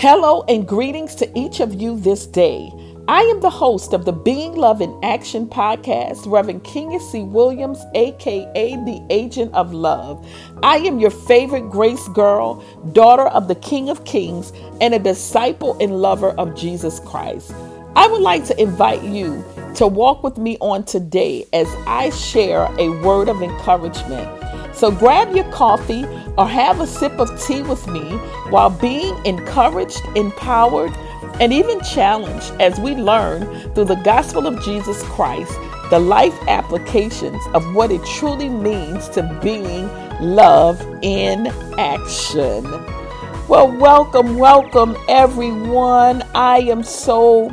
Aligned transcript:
Hello 0.00 0.44
and 0.46 0.64
greetings 0.64 1.16
to 1.16 1.28
each 1.36 1.58
of 1.58 1.74
you 1.74 1.98
this 1.98 2.24
day. 2.24 2.70
I 3.08 3.22
am 3.22 3.40
the 3.40 3.50
host 3.50 3.92
of 3.92 4.04
the 4.04 4.12
Being 4.12 4.54
Love 4.54 4.80
in 4.80 4.96
Action 5.02 5.48
podcast, 5.48 6.24
Reverend 6.24 6.62
Kenya 6.62 7.00
C. 7.00 7.24
Williams, 7.24 7.80
aka 7.96 8.76
the 8.76 9.04
Agent 9.10 9.52
of 9.54 9.74
Love. 9.74 10.24
I 10.62 10.76
am 10.76 11.00
your 11.00 11.10
favorite 11.10 11.68
grace 11.68 12.06
girl, 12.10 12.64
daughter 12.92 13.26
of 13.26 13.48
the 13.48 13.56
King 13.56 13.90
of 13.90 14.04
Kings, 14.04 14.52
and 14.80 14.94
a 14.94 15.00
disciple 15.00 15.76
and 15.80 16.00
lover 16.00 16.30
of 16.30 16.54
Jesus 16.54 17.00
Christ. 17.00 17.52
I 17.96 18.06
would 18.06 18.22
like 18.22 18.44
to 18.44 18.62
invite 18.62 19.02
you 19.02 19.44
to 19.74 19.88
walk 19.88 20.22
with 20.22 20.38
me 20.38 20.58
on 20.60 20.84
today 20.84 21.44
as 21.52 21.66
I 21.88 22.10
share 22.10 22.72
a 22.78 22.90
word 23.02 23.28
of 23.28 23.42
encouragement. 23.42 24.37
So 24.78 24.92
grab 24.92 25.34
your 25.34 25.50
coffee 25.50 26.04
or 26.36 26.46
have 26.48 26.80
a 26.80 26.86
sip 26.86 27.18
of 27.18 27.28
tea 27.42 27.62
with 27.62 27.88
me 27.88 28.12
while 28.50 28.70
being 28.70 29.12
encouraged, 29.26 30.00
empowered, 30.14 30.92
and 31.40 31.52
even 31.52 31.80
challenged 31.80 32.52
as 32.60 32.78
we 32.78 32.94
learn 32.94 33.44
through 33.74 33.86
the 33.86 34.00
gospel 34.04 34.46
of 34.46 34.62
Jesus 34.62 35.02
Christ 35.02 35.52
the 35.90 35.98
life 35.98 36.38
applications 36.46 37.42
of 37.54 37.74
what 37.74 37.90
it 37.90 38.04
truly 38.04 38.48
means 38.48 39.08
to 39.08 39.40
being 39.42 39.88
love 40.20 40.80
in 41.02 41.48
action. 41.76 42.62
Well, 43.48 43.76
welcome, 43.80 44.36
welcome 44.36 44.96
everyone. 45.08 46.22
I 46.36 46.58
am 46.58 46.84
so 46.84 47.48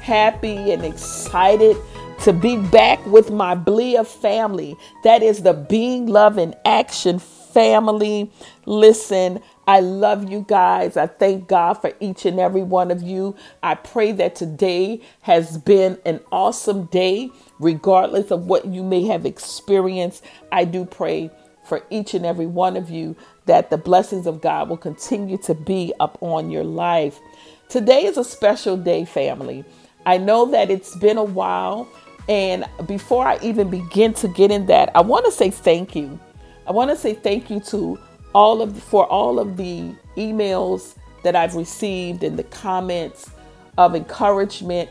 happy 0.00 0.70
and 0.70 0.84
excited 0.84 1.76
to 2.22 2.34
be 2.34 2.58
back 2.58 3.04
with 3.06 3.30
my 3.30 3.54
Blia 3.54 4.04
family. 4.04 4.76
That 5.04 5.22
is 5.22 5.42
the 5.42 5.54
Being 5.54 6.06
Love 6.06 6.36
in 6.36 6.54
Action 6.66 7.18
family. 7.18 8.30
Listen, 8.66 9.40
I 9.66 9.80
love 9.80 10.30
you 10.30 10.44
guys. 10.46 10.98
I 10.98 11.06
thank 11.06 11.48
God 11.48 11.74
for 11.74 11.94
each 11.98 12.26
and 12.26 12.38
every 12.38 12.62
one 12.62 12.90
of 12.90 13.00
you. 13.00 13.36
I 13.62 13.74
pray 13.74 14.12
that 14.12 14.34
today 14.34 15.00
has 15.22 15.56
been 15.56 15.98
an 16.04 16.20
awesome 16.30 16.84
day, 16.86 17.30
regardless 17.58 18.30
of 18.30 18.44
what 18.44 18.66
you 18.66 18.82
may 18.82 19.06
have 19.06 19.24
experienced. 19.24 20.22
I 20.52 20.66
do 20.66 20.84
pray 20.84 21.30
for 21.64 21.82
each 21.88 22.12
and 22.12 22.26
every 22.26 22.46
one 22.46 22.76
of 22.76 22.90
you 22.90 23.16
that 23.46 23.70
the 23.70 23.78
blessings 23.78 24.26
of 24.26 24.42
God 24.42 24.68
will 24.68 24.76
continue 24.76 25.38
to 25.38 25.54
be 25.54 25.94
upon 26.00 26.50
your 26.50 26.64
life. 26.64 27.18
Today 27.70 28.04
is 28.04 28.18
a 28.18 28.24
special 28.24 28.76
day, 28.76 29.06
family. 29.06 29.64
I 30.04 30.18
know 30.18 30.46
that 30.46 30.70
it's 30.70 30.96
been 30.96 31.18
a 31.18 31.24
while 31.24 31.88
and 32.28 32.64
before 32.86 33.26
I 33.26 33.38
even 33.42 33.70
begin 33.70 34.14
to 34.14 34.28
get 34.28 34.50
in 34.50 34.66
that, 34.66 34.90
I 34.94 35.00
want 35.00 35.24
to 35.26 35.32
say 35.32 35.50
thank 35.50 35.96
you. 35.96 36.18
I 36.66 36.72
want 36.72 36.90
to 36.90 36.96
say 36.96 37.14
thank 37.14 37.50
you 37.50 37.60
to 37.60 37.98
all 38.34 38.62
of 38.62 38.80
for 38.80 39.06
all 39.06 39.38
of 39.38 39.56
the 39.56 39.92
emails 40.16 40.94
that 41.24 41.34
I've 41.34 41.54
received 41.54 42.22
and 42.22 42.38
the 42.38 42.44
comments 42.44 43.30
of 43.76 43.94
encouragement 43.94 44.88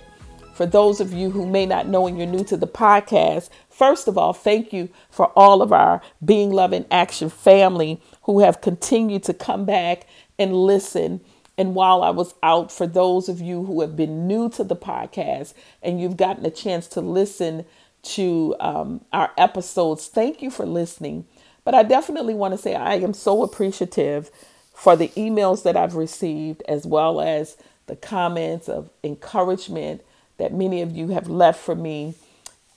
for 0.54 0.66
those 0.66 1.00
of 1.00 1.14
you 1.14 1.30
who 1.30 1.46
may 1.48 1.66
not 1.66 1.88
know 1.88 2.06
and 2.06 2.18
you're 2.18 2.28
new 2.28 2.44
to 2.44 2.58
the 2.58 2.68
podcast. 2.68 3.50
First 3.70 4.10
of 4.10 4.18
all, 4.18 4.34
thank 4.34 4.74
you 4.74 4.90
for 5.10 5.28
all 5.28 5.62
of 5.62 5.72
our 5.72 6.02
Being 6.26 6.52
Love 6.52 6.74
in 6.74 6.86
Action 6.92 7.30
family 7.30 8.02
who 8.24 8.42
have 8.42 8.60
continued 8.60 9.24
to 9.24 9.34
come 9.34 9.64
back 9.64 10.06
and 10.38 10.54
listen 10.54 11.22
and 11.60 11.76
while 11.76 12.04
I 12.04 12.10
was 12.10 12.36
out, 12.42 12.72
for 12.72 12.88
those 12.88 13.28
of 13.28 13.42
you 13.42 13.66
who 13.66 13.82
have 13.82 13.98
been 13.98 14.28
new 14.28 14.48
to 14.52 14.64
the 14.64 14.78
podcast 14.78 15.54
and 15.84 16.00
you've 16.00 16.16
gotten 16.16 16.46
a 16.46 16.50
chance 16.50 16.88
to 16.88 17.02
listen 17.02 17.66
to 18.02 18.56
um, 18.62 19.02
our 19.12 19.32
episodes, 19.38 20.08
thank 20.08 20.42
you 20.42 20.52
for 20.52 20.66
listening. 20.66 21.26
But 21.66 21.76
I 21.76 21.84
definitely 21.84 22.34
want 22.34 22.54
to 22.54 22.58
say 22.58 22.76
I 22.76 22.94
am 22.94 23.14
so 23.14 23.44
appreciative 23.44 24.32
for 24.74 24.96
the 24.96 25.10
emails 25.10 25.64
that 25.64 25.76
I've 25.76 25.96
received, 25.96 26.64
as 26.70 26.88
well 26.88 27.20
as 27.20 27.58
the 27.88 27.98
comments 27.98 28.70
of 28.70 28.90
encouragement 29.04 30.02
that 30.38 30.54
many 30.54 30.82
of 30.82 30.96
you 30.96 31.10
have 31.10 31.28
left 31.28 31.60
for 31.60 31.76
me. 31.76 32.16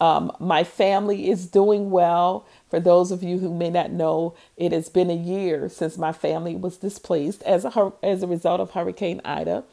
Um, 0.03 0.33
my 0.41 0.65
family 0.65 1.31
is 1.31 1.47
doing 1.47 1.91
well. 1.93 2.47
For 2.71 2.81
those 2.81 3.13
of 3.13 3.23
you 3.23 3.39
who 3.39 3.55
may 3.55 3.71
not 3.71 3.93
know, 3.93 4.35
it 4.59 4.73
has 4.73 4.91
been 4.91 5.11
a 5.11 5.15
year 5.17 5.71
since 5.71 5.99
my 5.99 6.13
family 6.13 6.57
was 6.57 6.79
displaced 6.79 7.43
as 7.45 7.65
a 7.65 7.93
as 8.03 8.25
a 8.25 8.29
result 8.29 8.61
of 8.61 8.73
Hurricane 8.73 9.23
Ida. 9.25 9.65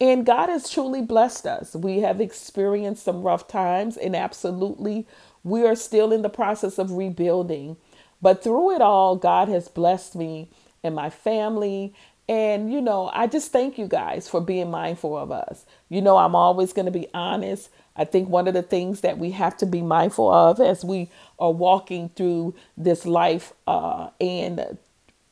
And 0.00 0.26
God 0.26 0.50
has 0.50 0.70
truly 0.70 1.02
blessed 1.02 1.46
us. 1.46 1.76
We 1.76 2.00
have 2.00 2.20
experienced 2.20 3.04
some 3.04 3.22
rough 3.22 3.48
times, 3.48 3.96
and 3.96 4.16
absolutely, 4.16 5.08
we 5.44 5.66
are 5.66 5.76
still 5.76 6.12
in 6.12 6.22
the 6.22 6.30
process 6.30 6.78
of 6.78 6.92
rebuilding. 6.92 7.78
But 8.22 8.44
through 8.44 8.76
it 8.76 8.82
all, 8.82 9.16
God 9.16 9.48
has 9.48 9.68
blessed 9.68 10.16
me 10.16 10.50
and 10.84 10.94
my 10.94 11.10
family. 11.10 11.94
And, 12.28 12.72
you 12.72 12.82
know, 12.82 13.10
I 13.14 13.28
just 13.28 13.52
thank 13.52 13.78
you 13.78 13.88
guys 13.88 14.28
for 14.28 14.42
being 14.42 14.70
mindful 14.70 15.16
of 15.18 15.32
us. 15.32 15.66
You 15.90 16.02
know, 16.02 16.18
I'm 16.18 16.36
always 16.36 16.74
going 16.74 16.86
to 16.86 16.92
be 16.92 17.08
honest. 17.14 17.70
I 17.96 18.04
think 18.04 18.28
one 18.28 18.48
of 18.48 18.54
the 18.54 18.62
things 18.62 19.02
that 19.02 19.18
we 19.18 19.32
have 19.32 19.56
to 19.58 19.66
be 19.66 19.82
mindful 19.82 20.32
of 20.32 20.60
as 20.60 20.84
we 20.84 21.10
are 21.38 21.52
walking 21.52 22.10
through 22.10 22.54
this 22.76 23.06
life 23.06 23.52
uh, 23.66 24.10
and 24.20 24.78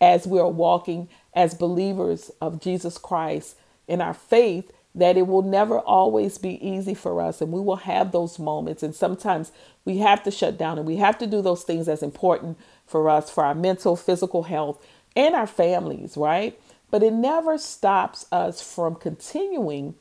as 0.00 0.26
we 0.26 0.38
are 0.40 0.48
walking 0.50 1.08
as 1.34 1.54
believers 1.54 2.30
of 2.40 2.60
Jesus 2.60 2.98
Christ 2.98 3.56
in 3.88 4.00
our 4.02 4.14
faith, 4.14 4.72
that 4.94 5.16
it 5.16 5.26
will 5.26 5.42
never 5.42 5.78
always 5.80 6.38
be 6.38 6.66
easy 6.66 6.94
for 6.94 7.22
us 7.22 7.40
and 7.40 7.52
we 7.52 7.60
will 7.60 7.76
have 7.76 8.12
those 8.12 8.38
moments. 8.38 8.82
And 8.82 8.94
sometimes 8.94 9.52
we 9.84 9.98
have 9.98 10.22
to 10.24 10.30
shut 10.30 10.58
down 10.58 10.78
and 10.78 10.86
we 10.86 10.96
have 10.96 11.18
to 11.18 11.26
do 11.26 11.42
those 11.42 11.64
things 11.64 11.86
that's 11.86 12.02
important 12.02 12.58
for 12.86 13.08
us, 13.10 13.30
for 13.30 13.44
our 13.44 13.54
mental, 13.54 13.96
physical 13.96 14.44
health, 14.44 14.84
and 15.16 15.34
our 15.34 15.46
families, 15.46 16.16
right? 16.16 16.58
But 16.90 17.02
it 17.04 17.12
never 17.12 17.58
stops 17.58 18.26
us 18.32 18.62
from 18.62 18.96
continuing 18.96 19.94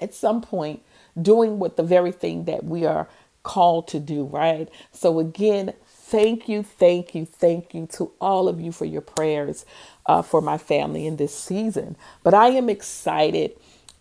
at 0.00 0.14
some 0.14 0.42
point 0.42 0.82
doing 1.20 1.58
what 1.58 1.76
the 1.76 1.82
very 1.82 2.12
thing 2.12 2.44
that 2.44 2.64
we 2.64 2.84
are 2.84 3.08
called 3.42 3.88
to 3.88 4.00
do, 4.00 4.24
right? 4.24 4.68
So, 4.92 5.18
again, 5.18 5.74
thank 5.86 6.48
you, 6.48 6.62
thank 6.62 7.14
you, 7.14 7.24
thank 7.24 7.74
you 7.74 7.86
to 7.92 8.12
all 8.20 8.48
of 8.48 8.60
you 8.60 8.72
for 8.72 8.84
your 8.84 9.00
prayers 9.02 9.64
uh, 10.06 10.22
for 10.22 10.40
my 10.40 10.58
family 10.58 11.06
in 11.06 11.16
this 11.16 11.36
season. 11.38 11.96
But 12.22 12.34
I 12.34 12.48
am 12.48 12.68
excited. 12.68 13.52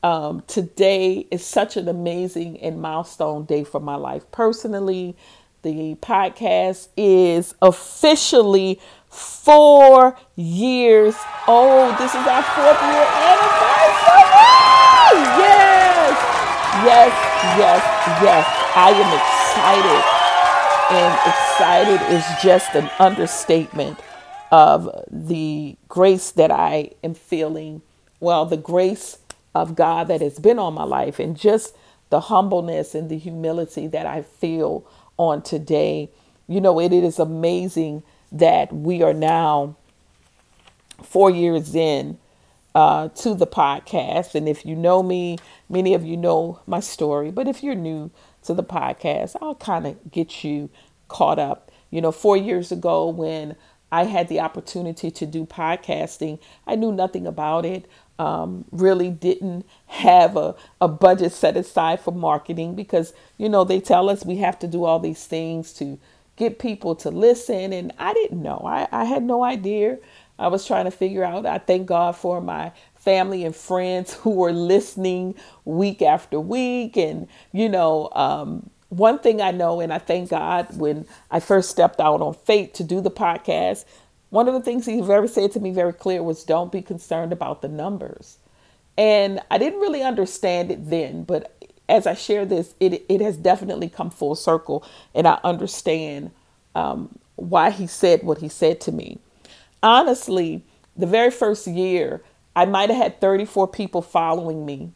Um, 0.02 0.44
today 0.48 1.28
is 1.32 1.46
such 1.46 1.78
an 1.78 1.88
amazing 1.88 2.60
and 2.60 2.82
milestone 2.82 3.46
day 3.46 3.64
for 3.64 3.80
my 3.80 3.96
life 3.96 4.30
personally. 4.32 5.16
The 5.62 5.96
podcast 5.96 6.90
is 6.98 7.56
officially 7.62 8.82
four 9.08 10.18
years 10.36 11.16
old. 11.48 11.98
This 11.98 12.12
is 12.12 12.28
our 12.28 12.44
fourth 12.44 12.82
year 12.82 13.08
anniversary. 13.08 14.24
Yes. 15.40 15.73
Yes, 16.82 17.14
yes, 17.58 17.84
yes. 18.24 18.48
I 18.76 18.90
am 18.90 19.14
excited. 19.14 20.04
And 20.90 21.14
excited 21.30 22.14
is 22.16 22.26
just 22.42 22.74
an 22.74 22.90
understatement 23.00 24.00
of 24.52 24.90
the 25.10 25.76
grace 25.88 26.32
that 26.32 26.50
I 26.50 26.92
am 27.04 27.14
feeling. 27.14 27.84
Well, 28.20 28.46
the 28.46 28.58
grace 28.58 29.20
of 29.54 29.76
God 29.76 30.08
that 30.08 30.22
has 30.22 30.40
been 30.40 30.58
on 30.58 30.74
my 30.74 30.84
life 30.84 31.20
and 31.20 31.38
just 31.38 31.76
the 32.10 32.22
humbleness 32.22 32.96
and 32.96 33.08
the 33.08 33.18
humility 33.18 33.86
that 33.88 34.08
I 34.08 34.24
feel 34.24 34.84
on 35.18 35.44
today. 35.44 36.10
You 36.48 36.60
know, 36.60 36.80
it 36.80 36.92
is 36.92 37.20
amazing 37.20 38.02
that 38.32 38.74
we 38.74 39.04
are 39.04 39.14
now 39.14 39.76
four 41.04 41.30
years 41.30 41.76
in 41.76 42.18
uh, 42.76 43.10
to 43.10 43.34
the 43.34 43.48
podcast. 43.48 44.36
And 44.36 44.48
if 44.48 44.66
you 44.66 44.76
know 44.76 45.04
me, 45.04 45.38
many 45.70 45.94
of 45.94 46.04
you 46.04 46.18
know 46.18 46.60
my 46.66 46.80
story. 46.80 47.32
But 47.32 47.48
if 47.48 47.64
you're 47.64 47.76
new 47.76 48.12
to 48.44 48.54
the 48.54 48.64
podcast, 48.64 49.36
I'll 49.42 49.56
kind 49.56 49.88
of 49.88 50.12
get 50.12 50.44
you 50.44 50.70
caught 51.08 51.40
up. 51.40 51.72
You 51.90 52.02
know, 52.02 52.12
four 52.12 52.36
years 52.36 52.72
ago 52.72 53.08
when 53.08 53.56
I 53.92 54.06
had 54.06 54.28
the 54.28 54.40
opportunity 54.40 55.12
to 55.12 55.26
do 55.28 55.46
podcasting, 55.46 56.40
I 56.66 56.76
knew 56.76 56.92
nothing 56.92 57.28
about 57.28 57.66
it. 57.66 57.86
Um, 58.18 58.66
really 58.72 59.12
didn't 59.12 59.66
have 59.88 60.36
a, 60.36 60.56
a 60.82 60.88
budget 60.88 61.32
set 61.32 61.58
aside 61.58 62.00
for 62.00 62.12
marketing 62.12 62.74
because, 62.74 63.14
you 63.38 63.50
know, 63.50 63.64
they 63.64 63.80
tell 63.80 64.10
us 64.10 64.26
we 64.26 64.38
have 64.38 64.58
to 64.60 64.68
do 64.68 64.84
all 64.84 65.00
these 65.00 65.26
things 65.26 65.74
to 65.74 66.00
get 66.36 66.58
people 66.58 66.96
to 66.96 67.12
listen. 67.12 67.72
And 67.72 67.92
I 68.00 68.14
didn't 68.14 68.42
know, 68.42 68.64
I, 68.66 68.88
I 68.92 69.06
had 69.06 69.24
no 69.24 69.44
idea 69.44 70.00
I 70.40 70.48
was 70.48 70.66
trying 70.66 70.86
to 70.86 70.92
figure 70.92 71.24
out. 71.24 71.46
I 71.46 71.58
thank 71.60 71.88
God 71.88 72.16
for 72.16 72.42
my 72.42 72.72
family 72.96 73.44
and 73.44 73.56
friends 73.56 74.14
who 74.22 74.32
were 74.32 74.54
listening 74.54 75.36
week 75.66 76.02
after 76.02 76.40
week. 76.40 76.98
And, 76.98 77.28
you 77.52 77.70
know, 77.70 78.10
um, 78.14 78.70
one 78.90 79.20
thing 79.20 79.42
I 79.42 79.52
know, 79.52 79.80
and 79.80 79.92
I 79.94 79.98
thank 79.98 80.30
God 80.30 80.78
when 80.78 81.06
I 81.32 81.40
first 81.40 81.70
stepped 81.70 82.00
out 82.00 82.22
on 82.22 82.34
faith 82.34 82.74
to 82.74 82.84
do 82.84 83.02
the 83.02 83.12
podcast, 83.12 83.86
one 84.30 84.48
of 84.48 84.54
the 84.54 84.62
things 84.62 84.86
he 84.86 85.02
very 85.02 85.28
said 85.28 85.52
to 85.54 85.60
me 85.60 85.72
very 85.72 85.94
clear 85.94 86.24
was 86.24 86.44
don't 86.44 86.72
be 86.72 86.82
concerned 86.82 87.32
about 87.32 87.62
the 87.62 87.68
numbers. 87.68 88.38
And 88.98 89.40
I 89.50 89.58
didn't 89.58 89.80
really 89.80 90.04
understand 90.04 90.72
it 90.72 90.90
then, 90.90 91.24
but 91.24 91.56
as 91.90 92.08
I 92.08 92.14
share 92.14 92.46
this, 92.46 92.76
it, 92.80 93.06
it 93.10 93.22
has 93.22 93.38
definitely 93.38 93.90
come 93.90 94.10
full 94.10 94.36
circle, 94.36 94.84
and 95.14 95.28
I 95.28 95.40
understand 95.44 96.32
um, 96.76 97.18
why 97.36 97.72
he 97.72 97.88
said 97.88 98.24
what 98.24 98.40
he 98.40 98.50
said 98.50 98.80
to 98.82 98.92
me 98.92 99.20
honestly, 99.84 100.66
the 100.98 101.08
very 101.08 101.32
first 101.32 101.68
year, 101.68 102.24
I 102.56 102.66
might 102.66 102.90
have 102.90 102.98
had 103.04 103.22
34 103.22 103.68
people 103.70 104.02
following 104.02 104.66
me, 104.66 104.94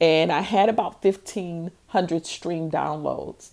and 0.00 0.32
I 0.32 0.40
had 0.40 0.68
about 0.70 1.04
1,500 1.04 2.26
stream 2.26 2.70
downloads, 2.70 3.50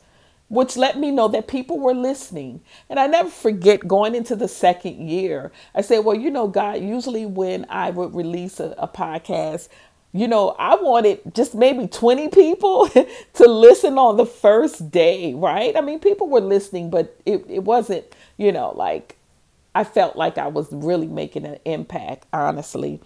which 0.50 0.78
let 0.78 1.00
me 1.00 1.12
know 1.12 1.28
that 1.30 1.48
people 1.48 1.80
were 1.80 1.94
listening. 1.94 2.62
And 2.90 3.00
I 3.00 3.08
never 3.08 3.30
forget 3.30 3.88
going 3.88 4.16
into 4.16 4.36
the 4.36 4.48
second 4.48 5.10
year, 5.10 5.52
I 5.74 5.82
said, 5.82 6.00
Well, 6.06 6.16
you 6.16 6.32
know, 6.32 6.48
God, 6.48 6.82
usually 6.82 7.26
when 7.26 7.66
I 7.70 7.90
would 7.92 8.16
release 8.16 8.60
a, 8.60 8.76
a 8.78 8.88
podcast, 8.88 9.70
you 10.14 10.28
know, 10.30 10.56
I 10.60 10.76
wanted 10.76 11.36
just 11.36 11.56
maybe 11.56 11.88
20 11.88 12.30
people 12.30 12.88
to 13.34 13.48
listen 13.48 13.98
on 13.98 14.18
the 14.18 14.26
first 14.26 14.92
day, 14.92 15.34
right? 15.34 15.76
I 15.76 15.82
mean, 15.82 16.00
people 16.00 16.30
were 16.30 16.42
listening, 16.42 16.90
but 16.90 17.18
it, 17.26 17.46
it 17.50 17.64
wasn't, 17.64 18.06
you 18.38 18.52
know, 18.54 18.72
like 18.76 19.18
I 19.76 19.84
felt 19.84 20.16
like 20.16 20.38
I 20.38 20.48
was 20.48 20.72
really 20.72 21.08
making 21.08 21.46
an 21.46 21.60
impact, 21.66 22.26
honestly. 22.34 23.02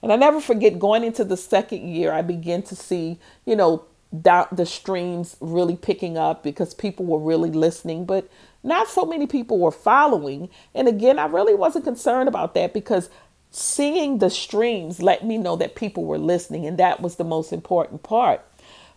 And 0.00 0.12
I 0.12 0.16
never 0.16 0.40
forget 0.40 0.78
going 0.78 1.02
into 1.02 1.24
the 1.24 1.36
second 1.36 1.88
year, 1.88 2.12
I 2.12 2.22
began 2.22 2.62
to 2.62 2.76
see, 2.76 3.18
you 3.44 3.56
know, 3.56 3.84
the 4.12 4.64
streams 4.64 5.36
really 5.40 5.74
picking 5.74 6.16
up 6.16 6.44
because 6.44 6.72
people 6.72 7.04
were 7.04 7.18
really 7.18 7.50
listening, 7.50 8.04
but 8.04 8.28
not 8.62 8.86
so 8.86 9.04
many 9.04 9.26
people 9.26 9.58
were 9.58 9.72
following. 9.72 10.50
And 10.72 10.86
again, 10.86 11.18
I 11.18 11.26
really 11.26 11.54
wasn't 11.54 11.84
concerned 11.84 12.28
about 12.28 12.54
that 12.54 12.72
because 12.72 13.10
seeing 13.50 14.18
the 14.18 14.30
streams 14.30 15.02
let 15.02 15.24
me 15.24 15.36
know 15.36 15.56
that 15.56 15.74
people 15.74 16.04
were 16.04 16.18
listening, 16.18 16.64
and 16.64 16.78
that 16.78 17.00
was 17.00 17.16
the 17.16 17.24
most 17.24 17.52
important 17.52 18.04
part. 18.04 18.40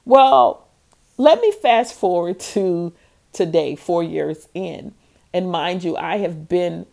Well, 0.05 0.67
let 1.17 1.41
me 1.41 1.51
fast 1.51 1.95
forward 1.95 2.39
to 2.39 2.93
today, 3.33 3.75
four 3.75 4.03
years 4.03 4.47
in. 4.53 4.93
And 5.33 5.51
mind 5.51 5.83
you, 5.83 5.97
I 5.97 6.17
have 6.17 6.47
been 6.47 6.85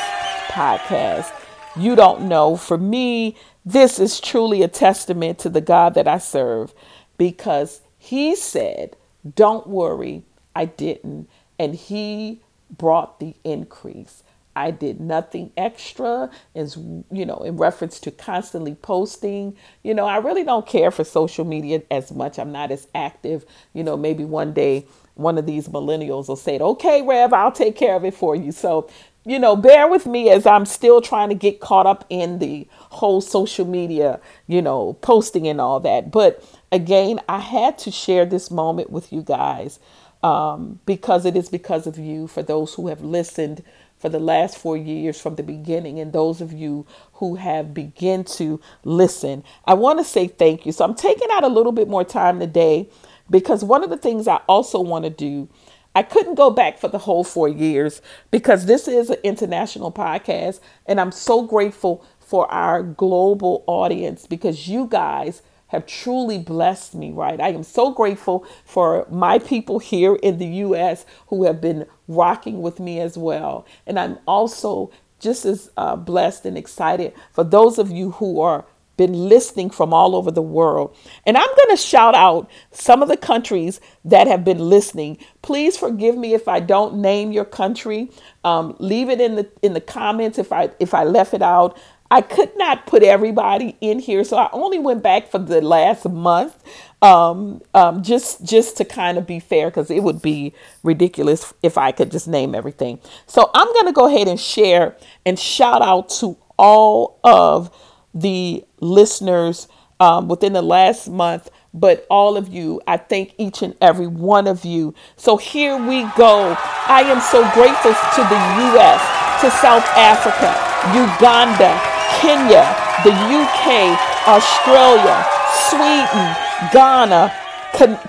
podcast. 0.49 1.29
You 1.77 1.95
don't 1.97 2.29
know. 2.29 2.57
For 2.57 2.79
me, 2.79 3.37
this 3.65 3.99
is 3.99 4.21
truly 4.21 4.63
a 4.63 4.69
testament 4.69 5.41
to 5.41 5.49
the 5.49 5.61
God 5.61 5.95
that 5.95 6.07
I 6.07 6.19
serve 6.19 6.73
because 7.19 7.81
He 7.99 8.37
said, 8.37 8.97
don't 9.35 9.67
worry, 9.67 10.25
I 10.55 10.67
didn't. 10.67 11.29
And 11.59 11.75
he 11.75 12.41
brought 12.77 13.21
the 13.21 13.35
increase. 13.45 14.23
I 14.55 14.71
did 14.71 15.01
nothing 15.01 15.51
extra 15.57 16.31
as 16.55 16.77
you 16.77 17.25
know 17.25 17.39
in 17.39 17.57
reference 17.57 17.99
to 18.01 18.11
constantly 18.11 18.75
posting. 18.75 19.57
You 19.83 19.95
know, 19.95 20.05
I 20.05 20.19
really 20.19 20.45
don't 20.45 20.67
care 20.67 20.91
for 20.91 21.05
social 21.05 21.45
media 21.45 21.83
as 21.91 22.13
much. 22.13 22.39
I'm 22.39 22.53
not 22.53 22.71
as 22.71 22.87
active. 22.95 23.47
You 23.73 23.83
know, 23.83 23.97
maybe 23.97 24.25
one 24.25 24.53
day 24.53 24.87
one 25.15 25.39
of 25.39 25.47
these 25.47 25.69
millennials 25.69 26.29
will 26.29 26.37
say, 26.37 26.59
"Okay, 26.59 27.03
Rev, 27.03 27.33
I'll 27.33 27.53
take 27.53 27.77
care 27.77 27.97
of 27.97 28.05
it 28.05 28.15
for 28.15 28.37
you." 28.37 28.53
So, 28.53 28.89
you 29.25 29.39
know, 29.39 29.57
bear 29.57 29.89
with 29.89 30.07
me 30.07 30.29
as 30.31 30.47
I'm 30.47 30.67
still 30.67 31.01
trying 31.01 31.31
to 31.31 31.35
get 31.35 31.61
caught 31.61 31.87
up 31.87 32.05
in 32.11 32.39
the 32.39 32.67
whole 32.91 33.21
social 33.23 33.67
media, 33.67 34.21
you 34.47 34.61
know, 34.61 34.95
posting 35.01 35.49
and 35.49 35.61
all 35.61 35.81
that. 35.81 36.11
But 36.11 36.45
again, 36.73 37.21
I 37.29 37.39
had 37.39 37.79
to 37.81 37.93
share 37.93 38.25
this 38.25 38.51
moment 38.51 38.91
with 38.91 39.13
you 39.13 39.23
guys 39.23 39.79
um, 40.23 40.81
because 40.87 41.27
it 41.27 41.37
is 41.37 41.49
because 41.49 41.87
of 41.87 41.99
you, 41.99 42.27
for 42.27 42.43
those 42.43 42.75
who 42.75 42.89
have 42.89 43.03
listened 43.03 43.63
for 43.99 44.09
the 44.09 44.19
last 44.19 44.59
four 44.59 44.77
years 44.77 45.21
from 45.21 45.37
the 45.37 45.45
beginning, 45.45 46.01
and 46.01 46.13
those 46.13 46.41
of 46.41 46.53
you 46.53 46.87
who 47.15 47.37
have 47.37 47.75
begun 47.75 48.25
to 48.25 48.61
listen. 48.85 49.45
I 49.67 49.75
want 49.75 50.01
to 50.01 50.05
say 50.05 50.27
thank 50.27 50.67
you. 50.67 50.73
So 50.73 50.85
I'm 50.85 50.95
taking 50.95 51.29
out 51.33 51.45
a 51.45 51.49
little 51.49 51.73
bit 51.73 51.89
more 51.89 52.05
time 52.05 52.41
today 52.41 52.89
because 53.31 53.63
one 53.63 53.85
of 53.85 53.91
the 53.91 53.97
things 53.97 54.27
I 54.27 54.41
also 54.49 54.81
want 54.81 55.05
to 55.05 55.11
do. 55.11 55.49
I 55.95 56.03
couldn't 56.03 56.37
go 56.37 56.49
back 56.51 56.79
for 56.79 56.89
the 56.89 56.97
whole 56.97 57.23
four 57.23 57.51
years 57.51 58.01
because 58.31 58.65
this 58.65 58.89
is 58.89 59.11
an 59.11 59.19
international 59.23 59.93
podcast, 59.93 60.59
and 60.87 60.99
I'm 60.99 61.13
so 61.13 61.43
grateful 61.43 62.03
for 62.19 62.51
our 62.51 62.83
global 62.83 63.63
audience 63.67 64.27
because 64.27 64.67
you 64.69 64.87
guys 64.87 65.43
have 65.73 65.87
truly 65.87 66.39
blessed 66.39 66.95
me, 66.95 67.11
right? 67.11 67.41
I 67.41 67.49
am 67.49 67.63
so 67.63 67.91
grateful 67.93 68.47
for 68.65 69.07
my 69.11 69.39
people 69.39 69.79
here 69.79 70.17
in 70.17 70.37
the 70.39 70.47
U.S. 70.47 71.07
who 71.29 71.45
have 71.45 71.61
been 71.61 71.87
rocking 72.07 72.61
with 72.61 72.79
me 72.79 73.01
as 73.01 73.17
well. 73.17 73.67
And 73.87 73.99
I'm 73.99 74.19
also 74.27 74.93
just 75.19 75.47
as 75.47 75.71
uh, 75.79 75.97
blessed 75.97 76.45
and 76.45 76.59
excited 76.59 77.15
for 77.33 77.43
those 77.43 77.79
of 77.79 77.91
you 77.91 78.13
who 78.13 78.41
are 78.41 78.67
been 78.99 79.15
listening 79.15 79.71
from 79.71 79.95
all 79.95 80.15
over 80.15 80.31
the 80.31 80.43
world. 80.43 80.95
And 81.25 81.37
I'm 81.37 81.49
going 81.49 81.71
to 81.77 81.83
shout 81.83 82.15
out 82.15 82.51
some 82.71 83.03
of 83.03 83.09
the 83.09 83.17
countries 83.17 83.81
that 84.05 84.27
have 84.27 84.45
been 84.45 84.59
listening. 84.59 85.17
Please 85.41 85.79
forgive 85.79 86.17
me 86.17 86.35
if 86.35 86.47
I 86.49 86.61
don't 86.61 86.97
name 86.97 87.33
your 87.33 87.47
country. 87.47 88.11
Um, 88.45 88.77
leave 88.79 89.09
it 89.09 89.21
in 89.21 89.37
the 89.37 89.49
in 89.63 89.73
the 89.73 89.81
comments 89.81 90.39
if 90.39 90.53
I 90.53 90.71
if 90.79 90.93
I 90.93 91.05
left 91.05 91.33
it 91.33 91.43
out. 91.43 91.79
I 92.13 92.21
could 92.21 92.55
not 92.59 92.85
put 92.87 93.03
everybody 93.03 93.75
in 93.81 93.99
here, 93.99 94.23
so 94.23 94.37
I 94.37 94.51
only 94.53 94.79
went 94.79 95.03
back 95.03 95.31
for 95.31 95.39
the 95.39 95.63
last 95.63 96.07
month, 96.07 96.63
um, 97.01 97.63
um, 97.73 98.03
just 98.03 98.45
just 98.45 98.77
to 98.77 98.85
kind 98.85 99.17
of 99.17 99.27
be 99.27 99.41
fair, 99.41 99.71
because 99.71 99.91
it 99.91 100.03
would 100.03 100.21
be 100.21 100.53
ridiculous 100.83 101.55
if 101.63 101.79
I 101.79 101.91
could 101.91 102.11
just 102.11 102.29
name 102.29 102.55
everything. 102.55 103.01
So 103.27 103.51
I'm 103.55 103.67
to 103.87 103.93
go 103.93 104.07
ahead 104.07 104.29
and 104.29 104.39
share 104.39 104.95
and 105.25 105.39
shout 105.39 105.81
out 105.81 106.11
to 106.21 106.37
all 106.59 107.19
of 107.25 107.75
the 108.13 108.63
listeners 108.81 109.67
um, 109.99 110.29
within 110.29 110.53
the 110.53 110.61
last 110.61 111.09
month 111.09 111.49
but 111.75 112.07
all 112.11 112.37
of 112.37 112.49
you, 112.53 112.83
I 112.87 112.99
thank 112.99 113.35
each 113.39 113.63
and 113.63 113.75
every 113.81 114.07
one 114.07 114.47
of 114.47 114.63
you. 114.63 114.93
So 115.17 115.39
here 115.39 115.75
we 115.75 116.03
go. 116.19 116.55
I 116.87 117.01
am 117.07 117.19
so 117.23 117.41
grateful 117.55 117.95
to 117.95 118.21
the 118.29 118.41
U.S., 118.77 119.01
to 119.41 119.51
South 119.51 119.87
Africa, 119.97 120.53
Uganda, 120.95 121.92
Kenya, 122.21 122.65
the 123.05 123.13
UK, 123.13 123.97
Australia, 124.29 125.25
Sweden, 125.69 126.37
Ghana, 126.73 127.33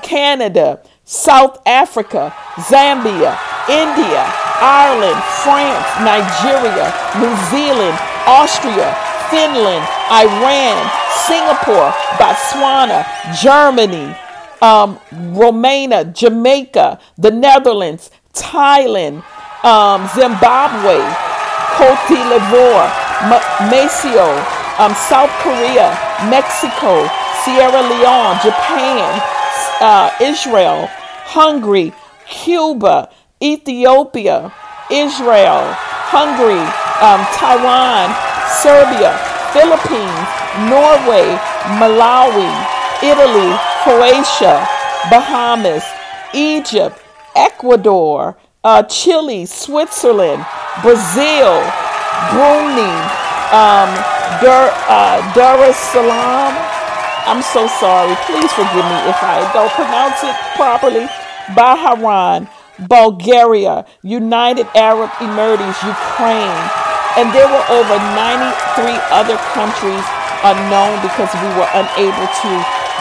Canada, 0.02 0.82
South 1.06 1.62
Africa, 1.66 2.34
Zambia, 2.56 3.38
India, 3.70 4.24
Ireland, 4.62 5.20
France, 5.44 5.86
Nigeria, 6.00 6.94
New 7.20 7.36
Zealand, 7.52 7.98
Austria, 8.28 8.96
Finland, 9.30 9.84
Iran, 10.12 10.78
Singapore, 11.28 11.92
Botswana, 12.20 13.06
Germany, 13.42 14.16
um, 14.62 15.00
Romania, 15.36 16.06
Jamaica, 16.06 17.00
the 17.18 17.32
Netherlands, 17.32 18.12
Thailand, 18.34 19.24
um, 19.64 20.08
Zimbabwe, 20.16 20.98
Cote 21.76 22.08
d'Ivoire, 22.08 23.03
Maceo, 23.30 24.28
um, 24.80 24.94
South 24.96 25.32
Korea, 25.40 25.96
Mexico, 26.30 27.08
Sierra 27.44 27.82
Leone, 27.82 28.38
Japan, 28.44 29.22
uh, 29.82 30.10
Israel, 30.20 30.88
Hungary, 31.26 31.94
Cuba, 32.28 33.10
Ethiopia, 33.42 34.52
Israel, 34.90 35.64
Hungary, 36.12 36.64
um, 37.02 37.22
Taiwan, 37.36 38.12
Serbia, 38.62 39.18
Philippines, 39.52 40.28
Norway, 40.70 41.28
Malawi, 41.80 42.52
Italy, 43.04 43.52
Croatia, 43.84 44.68
Bahamas, 45.10 45.84
Egypt, 46.34 47.00
Ecuador, 47.36 48.38
uh, 48.64 48.84
Chile, 48.84 49.46
Switzerland, 49.46 50.46
Brazil, 50.82 51.62
Brunei, 52.32 52.96
um, 53.54 53.90
Dar, 54.42 54.70
uh, 54.90 55.34
I'm 57.26 57.42
so 57.42 57.68
sorry. 57.80 58.16
Please 58.28 58.52
forgive 58.52 58.84
me 58.84 59.00
if 59.08 59.20
I 59.24 59.48
don't 59.54 59.72
pronounce 59.72 60.20
it 60.24 60.36
properly. 60.56 61.08
Bahrain, 61.56 62.50
Bulgaria, 62.88 63.86
United 64.02 64.68
Arab 64.76 65.10
Emirates, 65.24 65.80
Ukraine, 65.86 66.64
and 67.16 67.32
there 67.32 67.48
were 67.48 67.66
over 67.72 67.96
93 68.18 68.98
other 69.14 69.38
countries 69.56 70.04
unknown 70.44 71.00
because 71.00 71.32
we 71.40 71.50
were 71.56 71.70
unable 71.72 72.28
to 72.28 72.52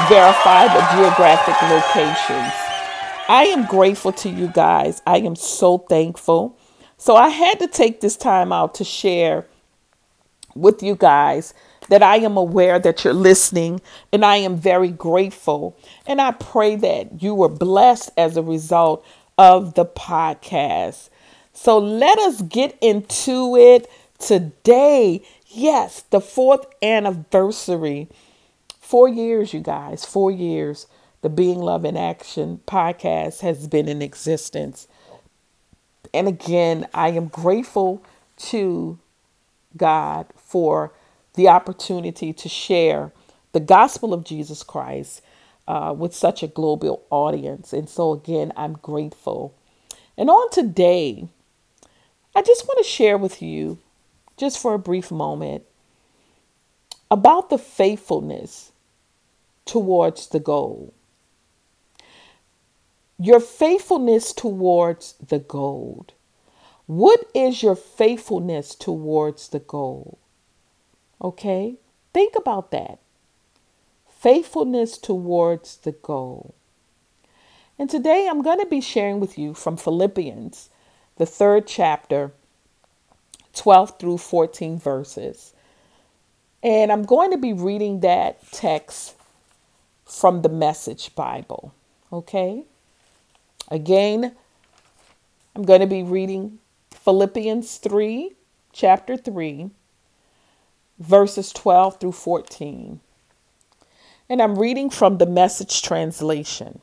verify 0.08 0.70
the 0.70 0.82
geographic 0.94 1.56
locations. 1.66 2.52
I 3.28 3.50
am 3.50 3.66
grateful 3.66 4.12
to 4.12 4.28
you 4.28 4.48
guys. 4.48 5.02
I 5.06 5.18
am 5.18 5.34
so 5.36 5.78
thankful. 5.78 6.58
So 7.02 7.16
I 7.16 7.30
had 7.30 7.58
to 7.58 7.66
take 7.66 8.00
this 8.00 8.16
time 8.16 8.52
out 8.52 8.76
to 8.76 8.84
share 8.84 9.44
with 10.54 10.84
you 10.84 10.94
guys 10.94 11.52
that 11.88 12.00
I 12.00 12.18
am 12.18 12.36
aware 12.36 12.78
that 12.78 13.02
you're 13.02 13.12
listening 13.12 13.80
and 14.12 14.24
I 14.24 14.36
am 14.36 14.56
very 14.56 14.90
grateful. 14.90 15.76
And 16.06 16.20
I 16.20 16.30
pray 16.30 16.76
that 16.76 17.20
you 17.20 17.34
were 17.34 17.48
blessed 17.48 18.10
as 18.16 18.36
a 18.36 18.42
result 18.42 19.04
of 19.36 19.74
the 19.74 19.84
podcast. 19.84 21.10
So 21.52 21.76
let 21.76 22.20
us 22.20 22.40
get 22.42 22.78
into 22.80 23.56
it 23.56 23.90
today. 24.20 25.24
Yes, 25.48 26.02
the 26.02 26.20
fourth 26.20 26.66
anniversary. 26.84 28.10
Four 28.78 29.08
years, 29.08 29.52
you 29.52 29.58
guys, 29.58 30.04
four 30.04 30.30
years. 30.30 30.86
The 31.22 31.28
Being 31.28 31.58
Love 31.58 31.84
in 31.84 31.96
Action 31.96 32.60
podcast 32.64 33.40
has 33.40 33.66
been 33.66 33.88
in 33.88 34.02
existence. 34.02 34.86
And 36.14 36.28
again, 36.28 36.86
I 36.92 37.08
am 37.08 37.28
grateful 37.28 38.02
to 38.50 38.98
God 39.76 40.26
for 40.36 40.92
the 41.34 41.48
opportunity 41.48 42.32
to 42.32 42.48
share 42.48 43.12
the 43.52 43.60
gospel 43.60 44.12
of 44.12 44.24
Jesus 44.24 44.62
Christ 44.62 45.22
uh, 45.68 45.94
with 45.96 46.14
such 46.14 46.42
a 46.42 46.48
global 46.48 47.04
audience. 47.10 47.72
And 47.72 47.88
so, 47.88 48.12
again, 48.12 48.52
I'm 48.56 48.74
grateful. 48.74 49.54
And 50.16 50.28
on 50.28 50.50
today, 50.50 51.28
I 52.34 52.42
just 52.42 52.66
want 52.66 52.78
to 52.78 52.90
share 52.90 53.18
with 53.18 53.42
you, 53.42 53.78
just 54.36 54.58
for 54.60 54.74
a 54.74 54.78
brief 54.78 55.10
moment, 55.10 55.64
about 57.10 57.50
the 57.50 57.58
faithfulness 57.58 58.72
towards 59.66 60.28
the 60.28 60.40
goal. 60.40 60.92
Your 63.22 63.38
faithfulness 63.38 64.32
towards 64.32 65.12
the 65.24 65.38
goal. 65.38 66.06
What 66.86 67.30
is 67.32 67.62
your 67.62 67.76
faithfulness 67.76 68.74
towards 68.74 69.50
the 69.50 69.60
goal? 69.60 70.18
Okay? 71.22 71.76
Think 72.12 72.34
about 72.34 72.72
that 72.72 72.98
faithfulness 74.08 74.98
towards 74.98 75.76
the 75.76 75.92
goal. 75.92 76.56
And 77.78 77.88
today 77.88 78.26
I'm 78.28 78.42
going 78.42 78.58
to 78.58 78.66
be 78.66 78.80
sharing 78.80 79.20
with 79.20 79.38
you 79.38 79.54
from 79.54 79.76
Philippians, 79.76 80.68
the 81.16 81.26
third 81.26 81.68
chapter, 81.68 82.32
12 83.54 84.00
through 84.00 84.18
14 84.18 84.80
verses. 84.80 85.54
And 86.60 86.90
I'm 86.90 87.04
going 87.04 87.30
to 87.30 87.38
be 87.38 87.52
reading 87.52 88.00
that 88.00 88.50
text 88.50 89.14
from 90.04 90.42
the 90.42 90.48
Message 90.48 91.14
Bible. 91.14 91.72
Okay? 92.12 92.64
Again, 93.72 94.36
I'm 95.56 95.62
going 95.62 95.80
to 95.80 95.86
be 95.86 96.02
reading 96.02 96.58
Philippians 96.90 97.78
3, 97.78 98.32
chapter 98.70 99.16
3, 99.16 99.70
verses 100.98 101.54
12 101.54 101.98
through 101.98 102.12
14. 102.12 103.00
And 104.28 104.42
I'm 104.42 104.58
reading 104.58 104.90
from 104.90 105.16
the 105.16 105.24
message 105.24 105.80
translation. 105.80 106.82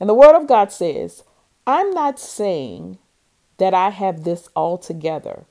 And 0.00 0.08
the 0.08 0.14
Word 0.14 0.34
of 0.34 0.48
God 0.48 0.72
says, 0.72 1.22
I'm 1.68 1.92
not 1.92 2.18
saying 2.18 2.98
that 3.58 3.72
I 3.72 3.90
have 3.90 4.24
this 4.24 4.48
all 4.56 4.78
together, 4.78 5.44